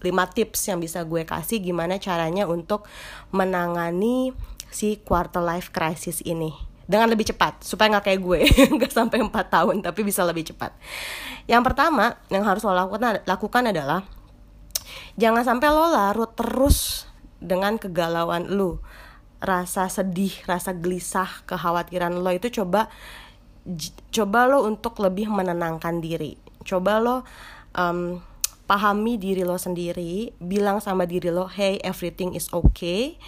lima 0.04 0.28
tips 0.28 0.68
yang 0.68 0.84
bisa 0.84 1.00
gue 1.00 1.24
kasih 1.24 1.64
gimana 1.64 1.96
caranya 1.96 2.44
untuk 2.44 2.84
menangani 3.32 4.36
si 4.68 5.00
quarter 5.00 5.40
life 5.40 5.72
crisis 5.72 6.20
ini 6.28 6.73
dengan 6.84 7.08
lebih 7.08 7.28
cepat 7.32 7.64
supaya 7.64 7.96
nggak 7.96 8.04
kayak 8.12 8.20
gue 8.20 8.40
nggak 8.76 8.92
sampai 8.92 9.24
empat 9.24 9.46
tahun 9.48 9.80
tapi 9.80 10.04
bisa 10.04 10.24
lebih 10.24 10.44
cepat. 10.52 10.76
Yang 11.48 11.62
pertama 11.72 12.20
yang 12.28 12.44
harus 12.44 12.64
lo 12.64 12.76
lakukan 12.76 13.24
lakukan 13.24 13.64
adalah 13.72 14.04
jangan 15.16 15.44
sampai 15.44 15.68
lo 15.72 15.92
larut 15.92 16.32
terus 16.36 17.08
dengan 17.40 17.80
kegalauan 17.80 18.52
lu. 18.52 18.80
Rasa 19.44 19.92
sedih 19.92 20.32
rasa 20.48 20.72
gelisah 20.72 21.44
kekhawatiran 21.44 22.16
lo 22.16 22.30
itu 22.32 22.48
coba 22.48 22.88
coba 24.12 24.40
lo 24.48 24.68
untuk 24.68 25.00
lebih 25.00 25.28
menenangkan 25.32 26.00
diri. 26.00 26.36
Coba 26.64 27.00
lo 27.00 27.24
um, 27.76 28.20
pahami 28.64 29.20
diri 29.20 29.44
lo 29.44 29.60
sendiri 29.60 30.32
bilang 30.40 30.80
sama 30.80 31.04
diri 31.04 31.28
lo 31.28 31.44
hey 31.48 31.76
everything 31.84 32.32
is 32.32 32.48
okay 32.48 33.20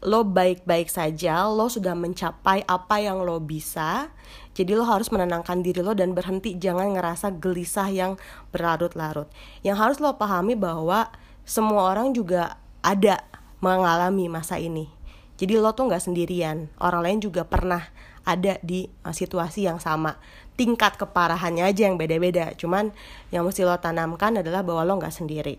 lo 0.00 0.24
baik-baik 0.24 0.88
saja, 0.88 1.44
lo 1.44 1.68
sudah 1.68 1.92
mencapai 1.92 2.64
apa 2.64 2.96
yang 3.04 3.20
lo 3.20 3.36
bisa. 3.40 4.08
Jadi 4.56 4.72
lo 4.72 4.88
harus 4.88 5.12
menenangkan 5.12 5.60
diri 5.60 5.84
lo 5.84 5.92
dan 5.92 6.16
berhenti 6.16 6.56
jangan 6.56 6.96
ngerasa 6.96 7.36
gelisah 7.36 7.88
yang 7.92 8.16
berlarut-larut. 8.52 9.28
Yang 9.60 9.76
harus 9.76 9.96
lo 10.00 10.16
pahami 10.16 10.56
bahwa 10.56 11.12
semua 11.44 11.92
orang 11.92 12.16
juga 12.16 12.56
ada 12.80 13.20
mengalami 13.60 14.32
masa 14.32 14.56
ini. 14.56 14.88
Jadi 15.36 15.56
lo 15.56 15.72
tuh 15.72 15.88
nggak 15.88 16.04
sendirian, 16.04 16.68
orang 16.80 17.00
lain 17.00 17.18
juga 17.24 17.48
pernah 17.48 17.88
ada 18.24 18.60
di 18.60 18.88
uh, 19.04 19.12
situasi 19.12 19.64
yang 19.64 19.80
sama. 19.80 20.20
Tingkat 20.56 21.00
keparahannya 21.00 21.64
aja 21.64 21.88
yang 21.88 21.96
beda-beda. 21.96 22.52
Cuman 22.56 22.92
yang 23.32 23.48
mesti 23.48 23.64
lo 23.64 23.76
tanamkan 23.80 24.40
adalah 24.40 24.60
bahwa 24.60 24.84
lo 24.84 25.00
nggak 25.00 25.12
sendiri. 25.12 25.56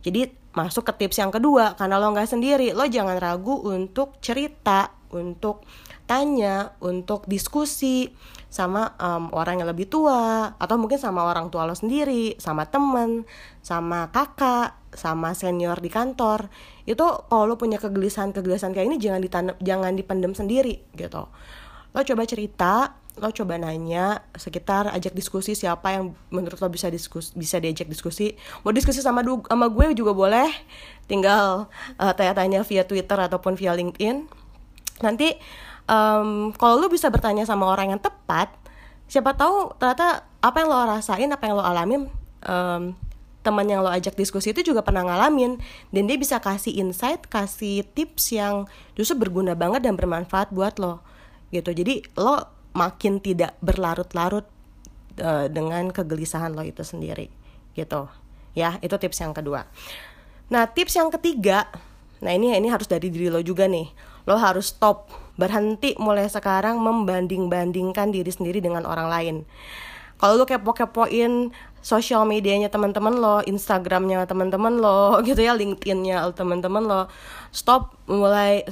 Jadi 0.00 0.32
masuk 0.50 0.82
ke 0.82 0.92
tips 1.04 1.20
yang 1.22 1.30
kedua, 1.30 1.78
karena 1.78 2.00
lo 2.00 2.10
nggak 2.10 2.26
sendiri, 2.26 2.74
lo 2.74 2.88
jangan 2.88 3.20
ragu 3.20 3.54
untuk 3.62 4.18
cerita, 4.18 4.90
untuk 5.14 5.62
tanya, 6.10 6.74
untuk 6.82 7.26
diskusi 7.30 8.10
sama 8.50 8.98
um, 8.98 9.30
orang 9.30 9.62
yang 9.62 9.70
lebih 9.70 9.86
tua 9.86 10.50
atau 10.58 10.74
mungkin 10.74 10.98
sama 10.98 11.22
orang 11.22 11.54
tua 11.54 11.70
lo 11.70 11.78
sendiri, 11.78 12.34
sama 12.42 12.66
temen, 12.66 13.22
sama 13.62 14.10
kakak, 14.10 14.74
sama 14.90 15.38
senior 15.38 15.78
di 15.78 15.86
kantor. 15.86 16.50
Itu 16.82 17.30
kalau 17.30 17.46
lo 17.46 17.54
punya 17.54 17.78
kegelisahan-kegelisahan 17.78 18.74
kayak 18.74 18.86
ini 18.90 18.98
jangan 18.98 19.22
ditanam, 19.22 19.54
jangan 19.62 19.94
dipendem 19.94 20.34
sendiri 20.34 20.82
gitu. 20.98 21.30
Lo 21.94 22.00
coba 22.02 22.22
cerita, 22.26 22.99
lo 23.20 23.28
coba 23.30 23.60
nanya 23.60 24.24
sekitar 24.32 24.88
ajak 24.96 25.12
diskusi 25.12 25.52
siapa 25.52 25.92
yang 25.92 26.16
menurut 26.32 26.56
lo 26.56 26.72
bisa 26.72 26.88
diskus 26.88 27.36
bisa 27.36 27.60
diajak 27.60 27.86
diskusi. 27.86 28.34
Mau 28.64 28.72
diskusi 28.72 29.04
sama 29.04 29.20
du 29.20 29.44
sama 29.44 29.68
gue 29.68 29.92
juga 29.92 30.16
boleh. 30.16 30.48
Tinggal 31.04 31.68
uh, 32.00 32.12
tanya-tanya 32.16 32.64
via 32.64 32.88
Twitter 32.88 33.18
ataupun 33.20 33.60
via 33.60 33.76
LinkedIn. 33.76 34.24
Nanti 35.04 35.36
um, 35.84 36.50
kalau 36.56 36.80
lu 36.80 36.88
bisa 36.88 37.12
bertanya 37.12 37.44
sama 37.44 37.68
orang 37.68 37.92
yang 37.92 38.00
tepat 38.00 38.48
siapa 39.04 39.36
tahu 39.36 39.76
ternyata 39.76 40.24
apa 40.40 40.56
yang 40.64 40.68
lo 40.72 40.78
rasain 40.86 41.28
apa 41.28 41.44
yang 41.44 41.60
lo 41.60 41.64
alamin 41.66 42.08
um, 42.46 42.94
teman 43.40 43.66
yang 43.68 43.80
lo 43.80 43.90
ajak 43.90 44.16
diskusi 44.16 44.52
itu 44.52 44.72
juga 44.72 44.80
pernah 44.80 45.04
ngalamin. 45.04 45.60
Dan 45.92 46.08
dia 46.08 46.16
bisa 46.16 46.40
kasih 46.40 46.72
insight 46.80 47.28
kasih 47.28 47.84
tips 47.92 48.32
yang 48.32 48.64
justru 48.96 49.16
berguna 49.20 49.52
banget 49.52 49.84
dan 49.84 49.96
bermanfaat 50.00 50.52
buat 50.52 50.80
lo 50.80 51.04
gitu. 51.50 51.74
Jadi 51.74 52.06
lo 52.16 52.59
makin 52.72 53.18
tidak 53.18 53.58
berlarut-larut 53.58 54.46
uh, 55.20 55.46
dengan 55.50 55.90
kegelisahan 55.90 56.54
lo 56.54 56.62
itu 56.62 56.82
sendiri 56.86 57.30
gitu. 57.74 58.10
Ya 58.54 58.78
itu 58.82 58.94
tips 58.98 59.22
yang 59.22 59.34
kedua. 59.34 59.66
Nah 60.50 60.66
tips 60.66 60.98
yang 60.98 61.10
ketiga 61.10 61.70
nah 62.20 62.36
ini 62.36 62.52
ini 62.52 62.68
harus 62.68 62.84
dari 62.84 63.08
diri 63.08 63.32
lo 63.32 63.40
juga 63.40 63.66
nih. 63.66 63.88
Lo 64.28 64.36
harus 64.36 64.70
stop 64.70 65.08
berhenti 65.40 65.96
mulai 65.96 66.28
sekarang 66.28 66.76
membanding-bandingkan 66.76 68.12
diri 68.12 68.28
sendiri 68.28 68.60
dengan 68.60 68.84
orang 68.84 69.08
lain. 69.08 69.36
Kalau 70.20 70.36
lo 70.36 70.44
kepo-kepoin 70.44 71.48
sosial 71.80 72.28
medianya 72.28 72.68
teman-teman 72.68 73.16
lo, 73.16 73.40
Instagramnya 73.40 74.28
teman-teman 74.28 74.76
lo, 74.76 75.16
gitu 75.28 75.40
ya, 75.40 75.56
LinkedInnya 75.56 76.28
teman-teman 76.36 76.84
lo, 76.84 77.00
stop 77.50 77.96
mulai 78.04 78.68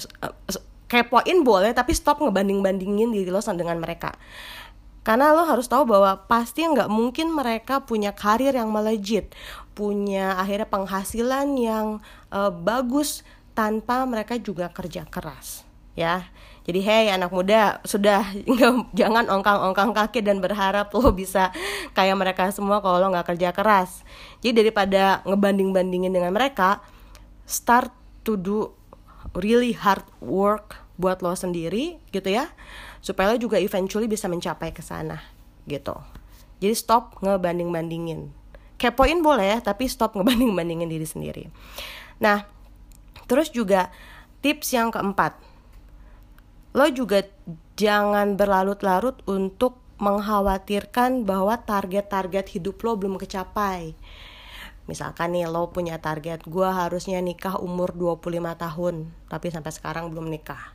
kepoin 0.88 1.44
boleh, 1.44 1.76
tapi 1.76 1.92
stop 1.92 2.24
ngebanding-bandingin 2.24 3.12
diri 3.12 3.28
lo 3.28 3.44
dengan 3.44 3.76
mereka. 3.76 4.16
Karena 5.04 5.32
lo 5.32 5.44
harus 5.48 5.68
tahu 5.68 5.88
bahwa 5.88 6.20
pasti 6.28 6.64
nggak 6.64 6.88
mungkin 6.92 7.32
mereka 7.32 7.80
punya 7.80 8.12
karir 8.12 8.52
yang 8.52 8.68
melejit, 8.68 9.32
punya 9.72 10.36
akhirnya 10.36 10.68
penghasilan 10.68 11.48
yang 11.56 11.86
uh, 12.28 12.52
bagus 12.52 13.24
tanpa 13.56 14.04
mereka 14.04 14.36
juga 14.36 14.68
kerja 14.68 15.08
keras, 15.08 15.64
ya. 15.96 16.28
Jadi 16.68 16.84
hey 16.84 17.08
anak 17.08 17.32
muda 17.32 17.80
sudah 17.88 18.28
jangan 18.98 19.24
ongkang-ongkang 19.32 19.96
kaki 19.96 20.20
dan 20.20 20.44
berharap 20.44 20.92
lo 20.92 21.08
bisa 21.16 21.48
kayak 21.96 22.12
mereka 22.12 22.52
semua 22.52 22.84
kalau 22.84 23.00
lo 23.00 23.08
nggak 23.08 23.32
kerja 23.32 23.56
keras. 23.56 24.04
Jadi 24.44 24.68
daripada 24.68 25.24
ngebanding-bandingin 25.24 26.12
dengan 26.12 26.36
mereka, 26.36 26.84
start 27.48 27.88
to 28.20 28.36
do 28.36 28.77
really 29.38 29.72
hard 29.72 30.04
work 30.20 30.82
buat 30.98 31.22
lo 31.22 31.32
sendiri 31.32 32.02
gitu 32.10 32.26
ya, 32.28 32.50
supaya 32.98 33.32
lo 33.32 33.38
juga 33.38 33.56
eventually 33.62 34.10
bisa 34.10 34.26
mencapai 34.26 34.74
ke 34.74 34.82
sana 34.82 35.22
gitu. 35.70 35.94
Jadi 36.58 36.74
stop 36.74 37.22
ngebanding-bandingin. 37.22 38.34
Kepoin 38.78 39.22
boleh 39.22 39.62
tapi 39.62 39.86
stop 39.86 40.18
ngebanding-bandingin 40.18 40.90
diri 40.90 41.06
sendiri. 41.06 41.44
Nah, 42.18 42.42
terus 43.30 43.54
juga 43.54 43.94
tips 44.42 44.74
yang 44.74 44.90
keempat 44.90 45.48
lo 46.76 46.86
juga 46.92 47.24
jangan 47.74 48.36
berlarut-larut 48.36 49.24
untuk 49.24 49.80
mengkhawatirkan 49.98 51.26
bahwa 51.26 51.58
target-target 51.58 52.46
hidup 52.54 52.78
lo 52.86 52.94
belum 52.94 53.18
kecapai. 53.18 53.98
Misalkan 54.88 55.36
nih 55.36 55.44
lo 55.44 55.68
punya 55.68 56.00
target 56.00 56.48
gue 56.48 56.64
harusnya 56.64 57.20
nikah 57.20 57.60
umur 57.60 57.92
25 57.92 58.40
tahun 58.56 58.94
Tapi 59.28 59.46
sampai 59.52 59.70
sekarang 59.70 60.08
belum 60.08 60.32
nikah. 60.32 60.72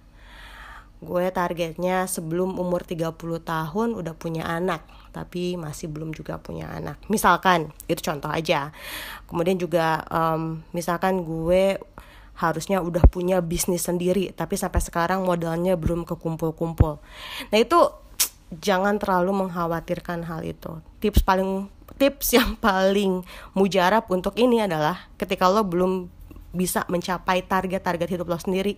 Gue 1.03 1.27
targetnya 1.33 2.07
sebelum 2.07 2.55
umur 2.61 2.85
30 2.85 3.17
tahun 3.43 3.89
udah 3.97 4.13
punya 4.13 4.45
anak 4.45 4.85
Tapi 5.09 5.57
masih 5.57 5.89
belum 5.89 6.13
juga 6.13 6.37
punya 6.37 6.69
anak. 6.69 7.01
Misalkan, 7.09 7.73
itu 7.89 8.05
contoh 8.05 8.29
aja. 8.29 8.69
Kemudian 9.25 9.57
juga 9.57 10.05
um, 10.13 10.61
misalkan 10.71 11.25
gue 11.25 11.81
harusnya 12.33 12.81
udah 12.81 13.05
punya 13.09 13.41
bisnis 13.45 13.85
sendiri 13.85 14.33
Tapi 14.33 14.57
sampai 14.57 14.81
sekarang 14.81 15.25
modalnya 15.25 15.73
belum 15.73 16.05
kekumpul-kumpul. 16.05 17.01
Nah 17.49 17.57
itu 17.57 18.02
jangan 18.59 18.99
terlalu 19.01 19.45
mengkhawatirkan 19.45 20.25
hal 20.27 20.45
itu. 20.45 20.81
Tips 21.01 21.25
paling 21.25 21.71
tips 21.97 22.35
yang 22.35 22.57
paling 22.65 23.23
mujarab 23.57 24.05
untuk 24.09 24.35
ini 24.37 24.63
adalah 24.63 25.09
ketika 25.17 25.49
lo 25.49 25.65
belum 25.65 26.09
bisa 26.53 26.85
mencapai 26.85 27.41
target-target 27.41 28.09
hidup 28.13 28.29
lo 28.29 28.37
sendiri 28.37 28.77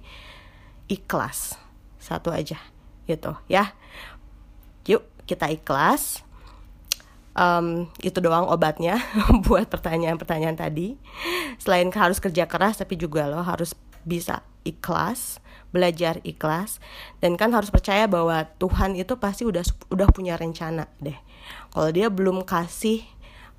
ikhlas. 0.88 1.60
Satu 2.00 2.32
aja 2.32 2.62
gitu 3.10 3.36
ya. 3.50 3.74
Yuk 4.86 5.04
kita 5.26 5.50
ikhlas. 5.52 6.24
Um, 7.36 7.92
itu 8.00 8.24
doang 8.24 8.48
obatnya 8.48 8.96
buat 9.46 9.68
pertanyaan-pertanyaan 9.68 10.56
tadi. 10.56 10.96
Selain 11.60 11.92
harus 11.92 12.24
kerja 12.24 12.48
keras 12.48 12.80
tapi 12.80 12.96
juga 12.96 13.28
lo 13.28 13.44
harus 13.44 13.76
bisa 14.06 14.46
ikhlas 14.66 15.44
belajar 15.76 16.24
ikhlas 16.24 16.80
dan 17.20 17.36
kan 17.36 17.52
harus 17.52 17.68
percaya 17.68 18.08
bahwa 18.08 18.48
Tuhan 18.56 18.96
itu 18.96 19.20
pasti 19.20 19.44
udah 19.44 19.62
udah 19.92 20.08
punya 20.08 20.40
rencana 20.40 20.88
deh. 21.04 21.20
Kalau 21.76 21.92
dia 21.92 22.08
belum 22.08 22.48
kasih 22.48 23.04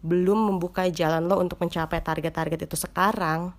belum 0.01 0.55
membuka 0.55 0.89
jalan 0.89 1.29
lo 1.29 1.37
untuk 1.37 1.61
mencapai 1.61 2.01
target-target 2.01 2.65
itu 2.65 2.77
sekarang 2.77 3.53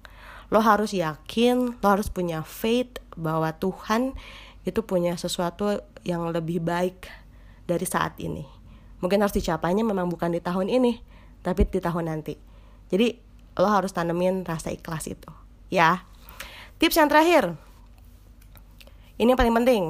lo 0.50 0.64
harus 0.64 0.96
yakin 0.96 1.78
lo 1.78 1.88
harus 1.88 2.10
punya 2.10 2.42
faith 2.42 2.98
bahwa 3.14 3.54
Tuhan 3.54 4.18
itu 4.66 4.82
punya 4.82 5.14
sesuatu 5.16 5.80
yang 6.02 6.26
lebih 6.34 6.60
baik 6.60 7.08
dari 7.70 7.86
saat 7.86 8.18
ini. 8.18 8.44
Mungkin 9.04 9.22
harus 9.22 9.38
dicapainya 9.38 9.86
memang 9.86 10.10
bukan 10.10 10.34
di 10.34 10.42
tahun 10.42 10.74
ini 10.74 10.98
tapi 11.46 11.70
di 11.70 11.78
tahun 11.78 12.10
nanti. 12.10 12.34
Jadi 12.90 13.08
lo 13.62 13.70
harus 13.70 13.94
tanemin 13.94 14.42
rasa 14.42 14.74
ikhlas 14.74 15.06
itu. 15.06 15.30
Ya 15.70 16.08
tips 16.78 16.98
yang 16.98 17.10
terakhir. 17.10 17.54
Ini 19.18 19.34
yang 19.34 19.40
paling 19.40 19.56
penting. 19.64 19.84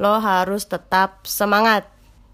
Lo 0.00 0.16
harus 0.20 0.64
tetap 0.68 1.24
semangat 1.24 1.88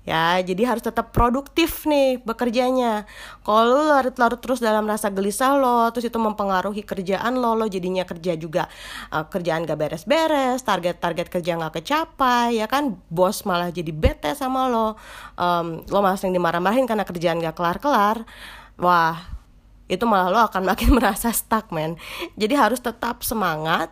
ya. 0.07 0.39
Jadi 0.41 0.63
harus 0.63 0.87
tetap 0.87 1.11
produktif 1.11 1.83
nih 1.85 2.23
bekerjanya. 2.23 3.05
Kalau 3.43 3.67
lo 3.67 3.83
larut-larut 3.91 4.39
terus 4.39 4.63
dalam 4.63 4.87
rasa 4.87 5.11
gelisah 5.11 5.59
lo 5.59 5.91
terus 5.91 6.07
itu 6.07 6.17
mempengaruhi 6.17 6.87
kerjaan 6.87 7.39
lo 7.43 7.59
lo 7.59 7.67
jadinya 7.67 8.07
kerja 8.07 8.39
juga 8.39 8.71
uh, 9.11 9.27
kerjaan 9.27 9.67
gak 9.67 9.77
beres-beres 9.77 10.63
target-target 10.63 11.27
kerja 11.27 11.59
gak 11.59 11.83
kecapai 11.83 12.63
ya 12.63 12.71
kan? 12.71 12.99
Bos 13.11 13.43
malah 13.43 13.75
jadi 13.75 13.91
bete 13.91 14.31
sama 14.39 14.71
lo. 14.71 14.95
Um, 15.35 15.83
lo 15.91 15.99
malah 16.01 16.17
sering 16.17 16.33
dimarah-marahin 16.35 16.87
karena 16.87 17.03
kerjaan 17.03 17.43
gak 17.43 17.59
kelar-kelar. 17.59 18.23
Wah 18.79 19.36
itu 19.87 20.03
malah 20.07 20.31
lo 20.31 20.41
akan 20.47 20.63
makin 20.67 20.95
merasa 20.99 21.31
stuck 21.31 21.71
men 21.71 21.99
jadi 22.35 22.59
harus 22.59 22.83
tetap 22.83 23.23
semangat 23.23 23.91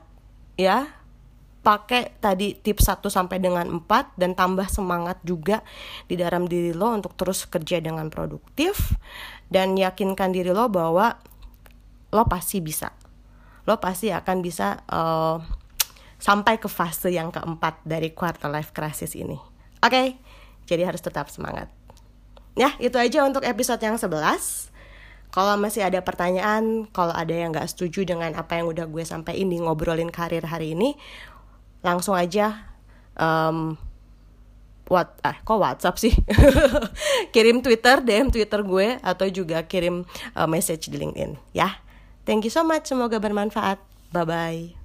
ya 0.58 0.90
pakai 1.64 2.12
tadi 2.20 2.52
tips 2.60 2.92
1 2.92 3.08
sampai 3.08 3.40
dengan 3.40 3.64
4 3.64 4.20
dan 4.20 4.36
tambah 4.36 4.68
semangat 4.68 5.16
juga 5.24 5.64
di 6.04 6.20
dalam 6.20 6.44
diri 6.44 6.76
lo 6.76 6.92
untuk 6.92 7.16
terus 7.16 7.48
kerja 7.48 7.80
dengan 7.80 8.12
produktif 8.12 8.92
dan 9.48 9.72
yakinkan 9.72 10.36
diri 10.36 10.52
lo 10.52 10.68
bahwa 10.68 11.16
lo 12.12 12.24
pasti 12.28 12.60
bisa. 12.60 12.92
Lo 13.64 13.80
pasti 13.80 14.12
akan 14.12 14.36
bisa 14.44 14.84
uh, 14.92 15.40
sampai 16.20 16.60
ke 16.60 16.68
fase 16.68 17.08
yang 17.10 17.32
keempat 17.32 17.80
dari 17.82 18.12
quarter 18.12 18.52
life 18.52 18.76
crisis 18.76 19.16
ini. 19.16 19.40
Oke, 19.80 19.88
okay? 19.88 20.06
jadi 20.68 20.84
harus 20.84 21.00
tetap 21.00 21.32
semangat. 21.32 21.72
Ya, 22.54 22.76
itu 22.78 22.94
aja 23.00 23.24
untuk 23.26 23.42
episode 23.42 23.80
yang 23.82 23.96
11. 23.96 24.73
Kalau 25.34 25.58
masih 25.58 25.82
ada 25.82 25.98
pertanyaan, 25.98 26.86
kalau 26.94 27.10
ada 27.10 27.34
yang 27.34 27.50
gak 27.50 27.66
setuju 27.66 28.06
dengan 28.06 28.30
apa 28.38 28.54
yang 28.54 28.70
udah 28.70 28.86
gue 28.86 29.02
sampaikan 29.02 29.50
di 29.50 29.58
ngobrolin 29.58 30.14
karir 30.14 30.46
hari 30.46 30.78
ini, 30.78 30.94
langsung 31.82 32.14
aja 32.14 32.70
um, 33.18 33.74
what 34.86 35.18
eh 35.26 35.34
kok 35.42 35.58
WhatsApp 35.58 35.98
sih? 35.98 36.14
Kirim 37.34 37.66
Twitter 37.66 37.98
DM 37.98 38.30
Twitter 38.30 38.62
gue 38.62 38.94
atau 39.02 39.26
juga 39.26 39.66
kirim 39.66 40.06
uh, 40.38 40.46
message 40.46 40.86
di 40.86 41.02
LinkedIn 41.02 41.34
ya. 41.50 41.82
Thank 42.22 42.46
you 42.46 42.52
so 42.54 42.62
much 42.62 42.86
semoga 42.86 43.18
bermanfaat. 43.18 43.82
Bye 44.14 44.22
bye 44.22 44.83